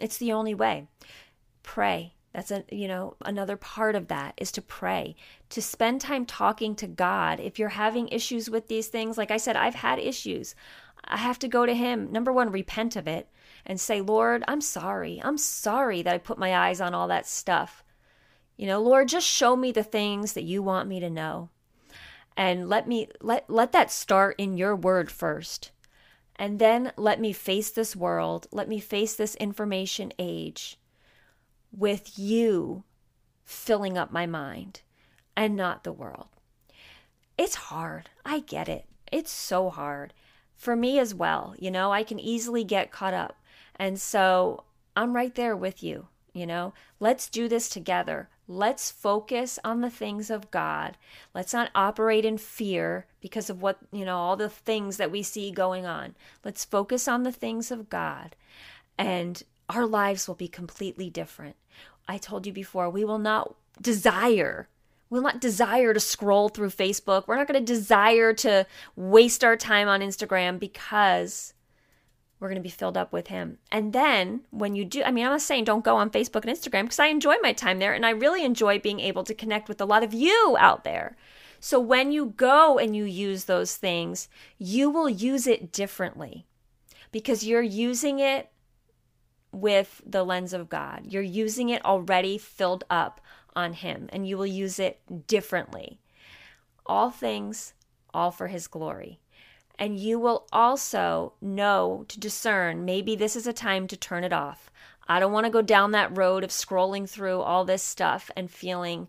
it's 0.00 0.18
the 0.18 0.32
only 0.32 0.54
way. 0.54 0.88
Pray. 1.62 2.14
That's 2.32 2.50
a 2.50 2.64
you 2.70 2.86
know 2.86 3.16
another 3.24 3.56
part 3.56 3.94
of 3.94 4.08
that 4.08 4.34
is 4.36 4.52
to 4.52 4.62
pray, 4.62 5.16
to 5.48 5.62
spend 5.62 6.02
time 6.02 6.26
talking 6.26 6.74
to 6.76 6.86
God. 6.86 7.40
If 7.40 7.58
you're 7.58 7.70
having 7.70 8.08
issues 8.08 8.50
with 8.50 8.68
these 8.68 8.88
things, 8.88 9.16
like 9.16 9.30
I 9.30 9.38
said, 9.38 9.56
I've 9.56 9.74
had 9.74 9.98
issues. 9.98 10.54
I 11.04 11.16
have 11.16 11.38
to 11.38 11.48
go 11.48 11.64
to 11.64 11.74
Him. 11.74 12.12
Number 12.12 12.32
one, 12.34 12.50
repent 12.50 12.94
of 12.94 13.08
it 13.08 13.28
and 13.66 13.80
say, 13.80 14.00
Lord, 14.00 14.44
I'm 14.46 14.60
sorry. 14.60 15.20
I'm 15.22 15.36
sorry 15.36 16.02
that 16.02 16.14
I 16.14 16.18
put 16.18 16.38
my 16.38 16.56
eyes 16.56 16.80
on 16.80 16.94
all 16.94 17.08
that 17.08 17.26
stuff. 17.26 17.82
You 18.56 18.66
know, 18.66 18.80
Lord, 18.80 19.08
just 19.08 19.26
show 19.26 19.56
me 19.56 19.72
the 19.72 19.82
things 19.82 20.32
that 20.32 20.44
you 20.44 20.62
want 20.62 20.88
me 20.88 21.00
to 21.00 21.10
know. 21.10 21.50
And 22.36 22.68
let 22.68 22.86
me 22.86 23.08
let 23.20 23.48
let 23.50 23.72
that 23.72 23.90
start 23.90 24.36
in 24.38 24.56
your 24.56 24.76
word 24.76 25.10
first. 25.10 25.72
And 26.36 26.58
then 26.58 26.92
let 26.96 27.18
me 27.18 27.32
face 27.32 27.70
this 27.70 27.96
world, 27.96 28.46
let 28.52 28.68
me 28.68 28.78
face 28.78 29.14
this 29.14 29.34
information 29.36 30.12
age 30.18 30.78
with 31.72 32.18
you 32.18 32.84
filling 33.44 33.96
up 33.96 34.12
my 34.12 34.26
mind 34.26 34.82
and 35.34 35.56
not 35.56 35.82
the 35.82 35.92
world. 35.92 36.28
It's 37.38 37.54
hard. 37.54 38.10
I 38.24 38.40
get 38.40 38.68
it. 38.68 38.84
It's 39.10 39.30
so 39.30 39.70
hard 39.70 40.12
for 40.54 40.76
me 40.76 40.98
as 40.98 41.14
well. 41.14 41.54
You 41.58 41.70
know, 41.70 41.92
I 41.92 42.02
can 42.02 42.18
easily 42.18 42.64
get 42.64 42.90
caught 42.90 43.14
up. 43.14 43.36
And 43.78 44.00
so 44.00 44.64
I'm 44.96 45.14
right 45.14 45.34
there 45.34 45.56
with 45.56 45.82
you. 45.82 46.08
You 46.32 46.46
know, 46.46 46.74
let's 47.00 47.30
do 47.30 47.48
this 47.48 47.68
together. 47.68 48.28
Let's 48.46 48.90
focus 48.90 49.58
on 49.64 49.80
the 49.80 49.90
things 49.90 50.30
of 50.30 50.50
God. 50.50 50.98
Let's 51.34 51.54
not 51.54 51.70
operate 51.74 52.24
in 52.24 52.36
fear 52.36 53.06
because 53.20 53.48
of 53.48 53.62
what, 53.62 53.78
you 53.90 54.04
know, 54.04 54.18
all 54.18 54.36
the 54.36 54.50
things 54.50 54.98
that 54.98 55.10
we 55.10 55.22
see 55.22 55.50
going 55.50 55.86
on. 55.86 56.14
Let's 56.44 56.64
focus 56.64 57.08
on 57.08 57.22
the 57.22 57.32
things 57.32 57.70
of 57.70 57.88
God 57.88 58.36
and 58.98 59.42
our 59.68 59.86
lives 59.86 60.28
will 60.28 60.34
be 60.34 60.48
completely 60.48 61.10
different. 61.10 61.56
I 62.06 62.18
told 62.18 62.46
you 62.46 62.52
before, 62.52 62.88
we 62.88 63.04
will 63.04 63.18
not 63.18 63.54
desire 63.80 64.68
We'll 65.08 65.22
not 65.22 65.40
desire 65.40 65.94
to 65.94 66.00
scroll 66.00 66.48
through 66.48 66.70
Facebook. 66.70 67.26
We're 67.26 67.36
not 67.36 67.46
going 67.46 67.64
to 67.64 67.72
desire 67.72 68.32
to 68.34 68.66
waste 68.96 69.44
our 69.44 69.56
time 69.56 69.88
on 69.88 70.00
Instagram 70.00 70.58
because 70.58 71.54
we're 72.38 72.48
going 72.48 72.56
to 72.56 72.62
be 72.62 72.68
filled 72.68 72.96
up 72.96 73.12
with 73.12 73.28
him. 73.28 73.58
And 73.72 73.92
then 73.92 74.42
when 74.50 74.74
you 74.74 74.84
do, 74.84 75.02
I 75.02 75.10
mean, 75.10 75.24
I'm 75.24 75.32
not 75.32 75.42
saying 75.42 75.64
don't 75.64 75.84
go 75.84 75.96
on 75.96 76.10
Facebook 76.10 76.44
and 76.44 76.54
Instagram 76.54 76.82
because 76.82 76.98
I 76.98 77.06
enjoy 77.06 77.36
my 77.42 77.52
time 77.52 77.78
there 77.78 77.94
and 77.94 78.04
I 78.04 78.10
really 78.10 78.44
enjoy 78.44 78.78
being 78.78 79.00
able 79.00 79.24
to 79.24 79.34
connect 79.34 79.68
with 79.68 79.80
a 79.80 79.86
lot 79.86 80.02
of 80.02 80.12
you 80.12 80.56
out 80.58 80.84
there. 80.84 81.16
So 81.60 81.80
when 81.80 82.12
you 82.12 82.34
go 82.36 82.78
and 82.78 82.94
you 82.94 83.04
use 83.04 83.44
those 83.44 83.76
things, 83.76 84.28
you 84.58 84.90
will 84.90 85.08
use 85.08 85.46
it 85.46 85.72
differently 85.72 86.46
because 87.10 87.44
you're 87.46 87.62
using 87.62 88.18
it 88.18 88.50
with 89.52 90.02
the 90.04 90.22
lens 90.22 90.52
of 90.52 90.68
God. 90.68 91.06
You're 91.06 91.22
using 91.22 91.70
it 91.70 91.84
already 91.84 92.36
filled 92.36 92.84
up 92.90 93.22
on 93.54 93.72
Him 93.72 94.08
and 94.12 94.28
you 94.28 94.36
will 94.36 94.46
use 94.46 94.78
it 94.78 95.00
differently. 95.26 95.98
All 96.84 97.10
things, 97.10 97.72
all 98.12 98.30
for 98.30 98.48
His 98.48 98.66
glory. 98.66 99.18
And 99.78 99.98
you 99.98 100.18
will 100.18 100.46
also 100.52 101.34
know 101.40 102.04
to 102.08 102.18
discern 102.18 102.84
maybe 102.84 103.14
this 103.14 103.36
is 103.36 103.46
a 103.46 103.52
time 103.52 103.86
to 103.88 103.96
turn 103.96 104.24
it 104.24 104.32
off. 104.32 104.70
I 105.08 105.20
don't 105.20 105.32
want 105.32 105.44
to 105.46 105.52
go 105.52 105.62
down 105.62 105.92
that 105.92 106.16
road 106.16 106.42
of 106.42 106.50
scrolling 106.50 107.08
through 107.08 107.40
all 107.40 107.64
this 107.64 107.82
stuff 107.82 108.30
and 108.36 108.50
feeling, 108.50 109.08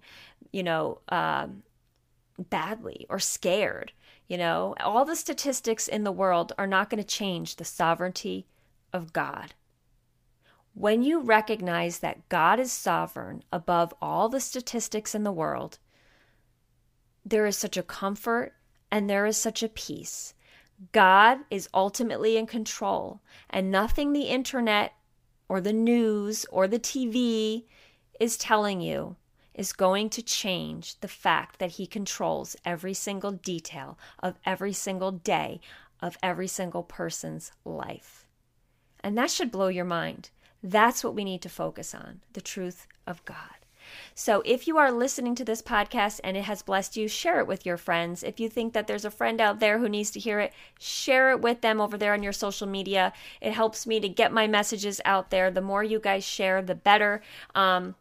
you 0.51 0.63
know, 0.63 0.99
uh, 1.09 1.47
badly 2.37 3.05
or 3.09 3.19
scared. 3.19 3.93
You 4.27 4.37
know, 4.37 4.75
all 4.81 5.05
the 5.05 5.15
statistics 5.15 5.87
in 5.87 6.03
the 6.03 6.11
world 6.11 6.53
are 6.57 6.67
not 6.67 6.89
going 6.89 7.01
to 7.01 7.07
change 7.07 7.55
the 7.55 7.65
sovereignty 7.65 8.45
of 8.91 9.13
God. 9.13 9.53
When 10.73 11.01
you 11.01 11.21
recognize 11.21 11.99
that 11.99 12.29
God 12.29 12.59
is 12.59 12.71
sovereign 12.71 13.43
above 13.51 13.93
all 14.01 14.29
the 14.29 14.41
statistics 14.41 15.15
in 15.15 15.23
the 15.23 15.31
world, 15.31 15.79
there 17.25 17.47
is 17.47 17.57
such 17.57 17.77
a 17.77 17.83
comfort 17.83 18.53
and 18.91 19.09
there 19.09 19.25
is 19.25 19.37
such 19.37 19.63
a 19.63 19.69
peace 19.69 20.33
God 20.91 21.39
is 21.49 21.69
ultimately 21.73 22.37
in 22.37 22.45
control, 22.45 23.21
and 23.49 23.71
nothing 23.71 24.13
the 24.13 24.29
internet 24.29 24.93
or 25.49 25.59
the 25.59 25.73
news 25.73 26.45
or 26.51 26.67
the 26.67 26.79
TV 26.79 27.65
is 28.19 28.37
telling 28.37 28.81
you 28.81 29.15
is 29.53 29.73
going 29.73 30.09
to 30.11 30.21
change 30.21 30.99
the 30.99 31.07
fact 31.07 31.57
that 31.59 31.71
He 31.71 31.87
controls 31.87 32.55
every 32.63 32.93
single 32.93 33.31
detail 33.31 33.97
of 34.19 34.37
every 34.45 34.73
single 34.73 35.11
day 35.11 35.59
of 35.99 36.17
every 36.21 36.47
single 36.47 36.83
person's 36.83 37.51
life. 37.65 38.27
And 39.03 39.17
that 39.17 39.31
should 39.31 39.51
blow 39.51 39.67
your 39.67 39.85
mind. 39.85 40.29
That's 40.61 41.03
what 41.03 41.15
we 41.15 41.23
need 41.23 41.41
to 41.41 41.49
focus 41.49 41.95
on 41.95 42.21
the 42.33 42.41
truth 42.41 42.87
of 43.07 43.23
God. 43.25 43.56
So 44.15 44.41
if 44.45 44.67
you 44.67 44.77
are 44.77 44.91
listening 44.91 45.35
to 45.35 45.45
this 45.45 45.61
podcast 45.61 46.19
and 46.23 46.35
it 46.37 46.43
has 46.43 46.61
blessed 46.61 46.97
you, 46.97 47.07
share 47.07 47.39
it 47.39 47.47
with 47.47 47.65
your 47.65 47.77
friends. 47.77 48.23
If 48.23 48.39
you 48.39 48.49
think 48.49 48.73
that 48.73 48.87
there's 48.87 49.05
a 49.05 49.11
friend 49.11 49.39
out 49.39 49.59
there 49.59 49.79
who 49.79 49.89
needs 49.89 50.11
to 50.11 50.19
hear 50.19 50.39
it, 50.39 50.53
share 50.79 51.31
it 51.31 51.41
with 51.41 51.61
them 51.61 51.79
over 51.79 51.97
there 51.97 52.13
on 52.13 52.23
your 52.23 52.33
social 52.33 52.67
media. 52.67 53.13
It 53.41 53.53
helps 53.53 53.87
me 53.87 53.99
to 53.99 54.09
get 54.09 54.31
my 54.31 54.47
messages 54.47 55.01
out 55.05 55.29
there. 55.29 55.51
The 55.51 55.61
more 55.61 55.83
you 55.83 55.99
guys 55.99 56.23
share, 56.23 56.61
the 56.61 56.75
better. 56.75 57.21
Um, 57.55 57.95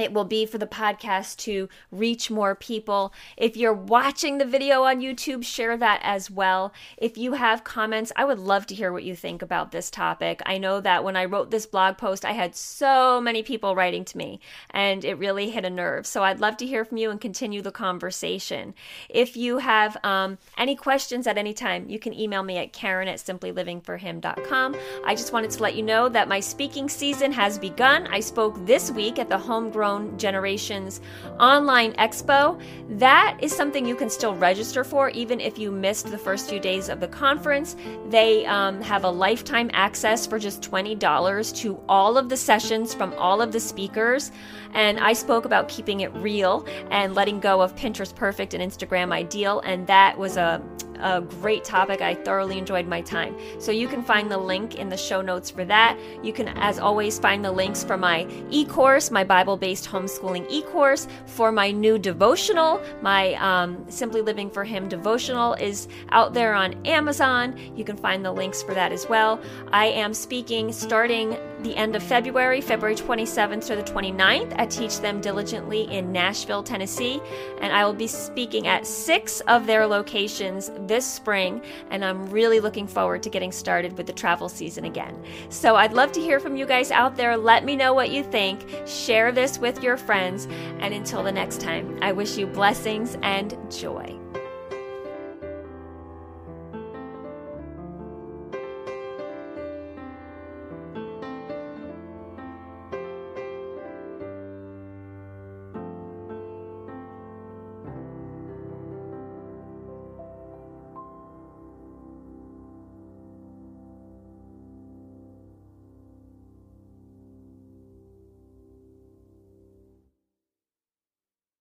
it 0.00 0.12
will 0.12 0.24
be 0.24 0.46
for 0.46 0.58
the 0.58 0.66
podcast 0.66 1.36
to 1.38 1.68
reach 1.90 2.30
more 2.30 2.54
people. 2.54 3.12
If 3.36 3.56
you're 3.56 3.72
watching 3.72 4.38
the 4.38 4.44
video 4.44 4.84
on 4.84 5.00
YouTube, 5.00 5.44
share 5.44 5.76
that 5.76 6.00
as 6.02 6.30
well. 6.30 6.72
If 6.96 7.18
you 7.18 7.32
have 7.32 7.64
comments, 7.64 8.12
I 8.16 8.24
would 8.24 8.38
love 8.38 8.66
to 8.66 8.74
hear 8.74 8.92
what 8.92 9.04
you 9.04 9.16
think 9.16 9.42
about 9.42 9.72
this 9.72 9.90
topic. 9.90 10.40
I 10.46 10.58
know 10.58 10.80
that 10.80 11.04
when 11.04 11.16
I 11.16 11.24
wrote 11.24 11.50
this 11.50 11.66
blog 11.66 11.98
post, 11.98 12.24
I 12.24 12.32
had 12.32 12.54
so 12.54 13.20
many 13.20 13.42
people 13.42 13.74
writing 13.74 14.04
to 14.06 14.18
me 14.18 14.40
and 14.70 15.04
it 15.04 15.14
really 15.14 15.50
hit 15.50 15.64
a 15.64 15.70
nerve. 15.70 16.06
So 16.06 16.22
I'd 16.22 16.40
love 16.40 16.56
to 16.58 16.66
hear 16.66 16.84
from 16.84 16.98
you 16.98 17.10
and 17.10 17.20
continue 17.20 17.62
the 17.62 17.72
conversation. 17.72 18.74
If 19.08 19.36
you 19.36 19.58
have 19.58 19.96
um, 20.04 20.38
any 20.56 20.76
questions 20.76 21.26
at 21.26 21.38
any 21.38 21.54
time, 21.54 21.88
you 21.88 21.98
can 21.98 22.14
email 22.14 22.42
me 22.42 22.58
at 22.58 22.72
karen 22.72 23.08
at 23.08 23.18
simplylivingforhim.com. 23.18 24.76
I 25.04 25.14
just 25.14 25.32
wanted 25.32 25.50
to 25.50 25.62
let 25.62 25.74
you 25.74 25.82
know 25.82 26.08
that 26.08 26.28
my 26.28 26.40
speaking 26.40 26.88
season 26.88 27.32
has 27.32 27.58
begun. 27.58 28.06
I 28.06 28.20
spoke 28.20 28.64
this 28.64 28.90
week 28.90 29.18
at 29.18 29.28
the 29.28 29.38
Homegrown 29.38 29.87
Generations 30.16 31.00
online 31.40 31.92
expo. 31.94 32.60
That 32.98 33.38
is 33.40 33.54
something 33.54 33.86
you 33.86 33.94
can 33.94 34.10
still 34.10 34.34
register 34.34 34.84
for, 34.84 35.10
even 35.10 35.40
if 35.40 35.58
you 35.58 35.70
missed 35.70 36.10
the 36.10 36.18
first 36.18 36.48
few 36.48 36.60
days 36.60 36.88
of 36.88 37.00
the 37.00 37.08
conference. 37.08 37.76
They 38.08 38.44
um, 38.46 38.80
have 38.82 39.04
a 39.04 39.10
lifetime 39.10 39.70
access 39.72 40.26
for 40.26 40.38
just 40.38 40.62
$20 40.62 41.56
to 41.62 41.80
all 41.88 42.18
of 42.18 42.28
the 42.28 42.36
sessions 42.36 42.94
from 42.94 43.14
all 43.14 43.40
of 43.40 43.52
the 43.52 43.60
speakers. 43.60 44.30
And 44.74 44.98
I 45.00 45.12
spoke 45.12 45.44
about 45.44 45.68
keeping 45.68 46.00
it 46.00 46.12
real 46.14 46.66
and 46.90 47.14
letting 47.14 47.40
go 47.40 47.60
of 47.60 47.74
Pinterest 47.74 48.14
Perfect 48.14 48.54
and 48.54 48.62
Instagram 48.62 49.12
Ideal. 49.12 49.60
And 49.60 49.86
that 49.86 50.18
was 50.18 50.36
a 50.36 50.62
a 51.00 51.20
great 51.20 51.64
topic. 51.64 52.00
I 52.00 52.14
thoroughly 52.14 52.58
enjoyed 52.58 52.86
my 52.86 53.00
time. 53.00 53.36
So 53.58 53.72
you 53.72 53.88
can 53.88 54.02
find 54.02 54.30
the 54.30 54.38
link 54.38 54.76
in 54.76 54.88
the 54.88 54.96
show 54.96 55.20
notes 55.20 55.50
for 55.50 55.64
that. 55.64 55.98
You 56.22 56.32
can, 56.32 56.48
as 56.48 56.78
always, 56.78 57.18
find 57.18 57.44
the 57.44 57.52
links 57.52 57.84
for 57.84 57.96
my 57.96 58.26
e 58.50 58.64
course, 58.64 59.10
my 59.10 59.24
Bible 59.24 59.56
based 59.56 59.88
homeschooling 59.88 60.46
e 60.50 60.62
course, 60.62 61.06
for 61.26 61.52
my 61.52 61.70
new 61.70 61.98
devotional. 61.98 62.80
My 63.02 63.34
um, 63.34 63.84
Simply 63.88 64.22
Living 64.22 64.50
for 64.50 64.64
Him 64.64 64.88
devotional 64.88 65.54
is 65.54 65.88
out 66.10 66.34
there 66.34 66.54
on 66.54 66.74
Amazon. 66.86 67.58
You 67.76 67.84
can 67.84 67.96
find 67.96 68.24
the 68.24 68.32
links 68.32 68.62
for 68.62 68.74
that 68.74 68.92
as 68.92 69.08
well. 69.08 69.40
I 69.72 69.86
am 69.86 70.14
speaking 70.14 70.72
starting 70.72 71.36
the 71.62 71.76
end 71.76 71.96
of 71.96 72.02
February, 72.02 72.60
February 72.60 72.94
27th 72.94 73.66
to 73.66 73.76
the 73.76 73.82
29th 73.82 74.52
at 74.58 74.70
Teach 74.70 75.00
Them 75.00 75.20
Diligently 75.20 75.82
in 75.82 76.12
Nashville, 76.12 76.62
Tennessee. 76.62 77.20
And 77.60 77.72
I 77.72 77.84
will 77.84 77.94
be 77.94 78.06
speaking 78.06 78.66
at 78.66 78.86
six 78.86 79.40
of 79.42 79.66
their 79.66 79.86
locations 79.86 80.70
this 80.80 81.06
spring, 81.06 81.62
and 81.90 82.04
I'm 82.04 82.30
really 82.30 82.60
looking 82.60 82.86
forward 82.86 83.22
to 83.24 83.30
getting 83.30 83.52
started 83.52 83.96
with 83.96 84.06
the 84.06 84.12
travel 84.12 84.48
season 84.48 84.84
again. 84.84 85.22
So 85.48 85.76
I'd 85.76 85.92
love 85.92 86.12
to 86.12 86.20
hear 86.20 86.40
from 86.40 86.56
you 86.56 86.66
guys 86.66 86.90
out 86.90 87.16
there. 87.16 87.36
Let 87.36 87.64
me 87.64 87.76
know 87.76 87.92
what 87.92 88.10
you 88.10 88.22
think. 88.22 88.64
Share 88.86 89.32
this 89.32 89.58
with 89.58 89.82
your 89.82 89.96
friends. 89.96 90.46
And 90.80 90.94
until 90.94 91.22
the 91.22 91.32
next 91.32 91.60
time, 91.60 91.98
I 92.02 92.12
wish 92.12 92.36
you 92.36 92.46
blessings 92.46 93.16
and 93.22 93.56
joy. 93.70 94.18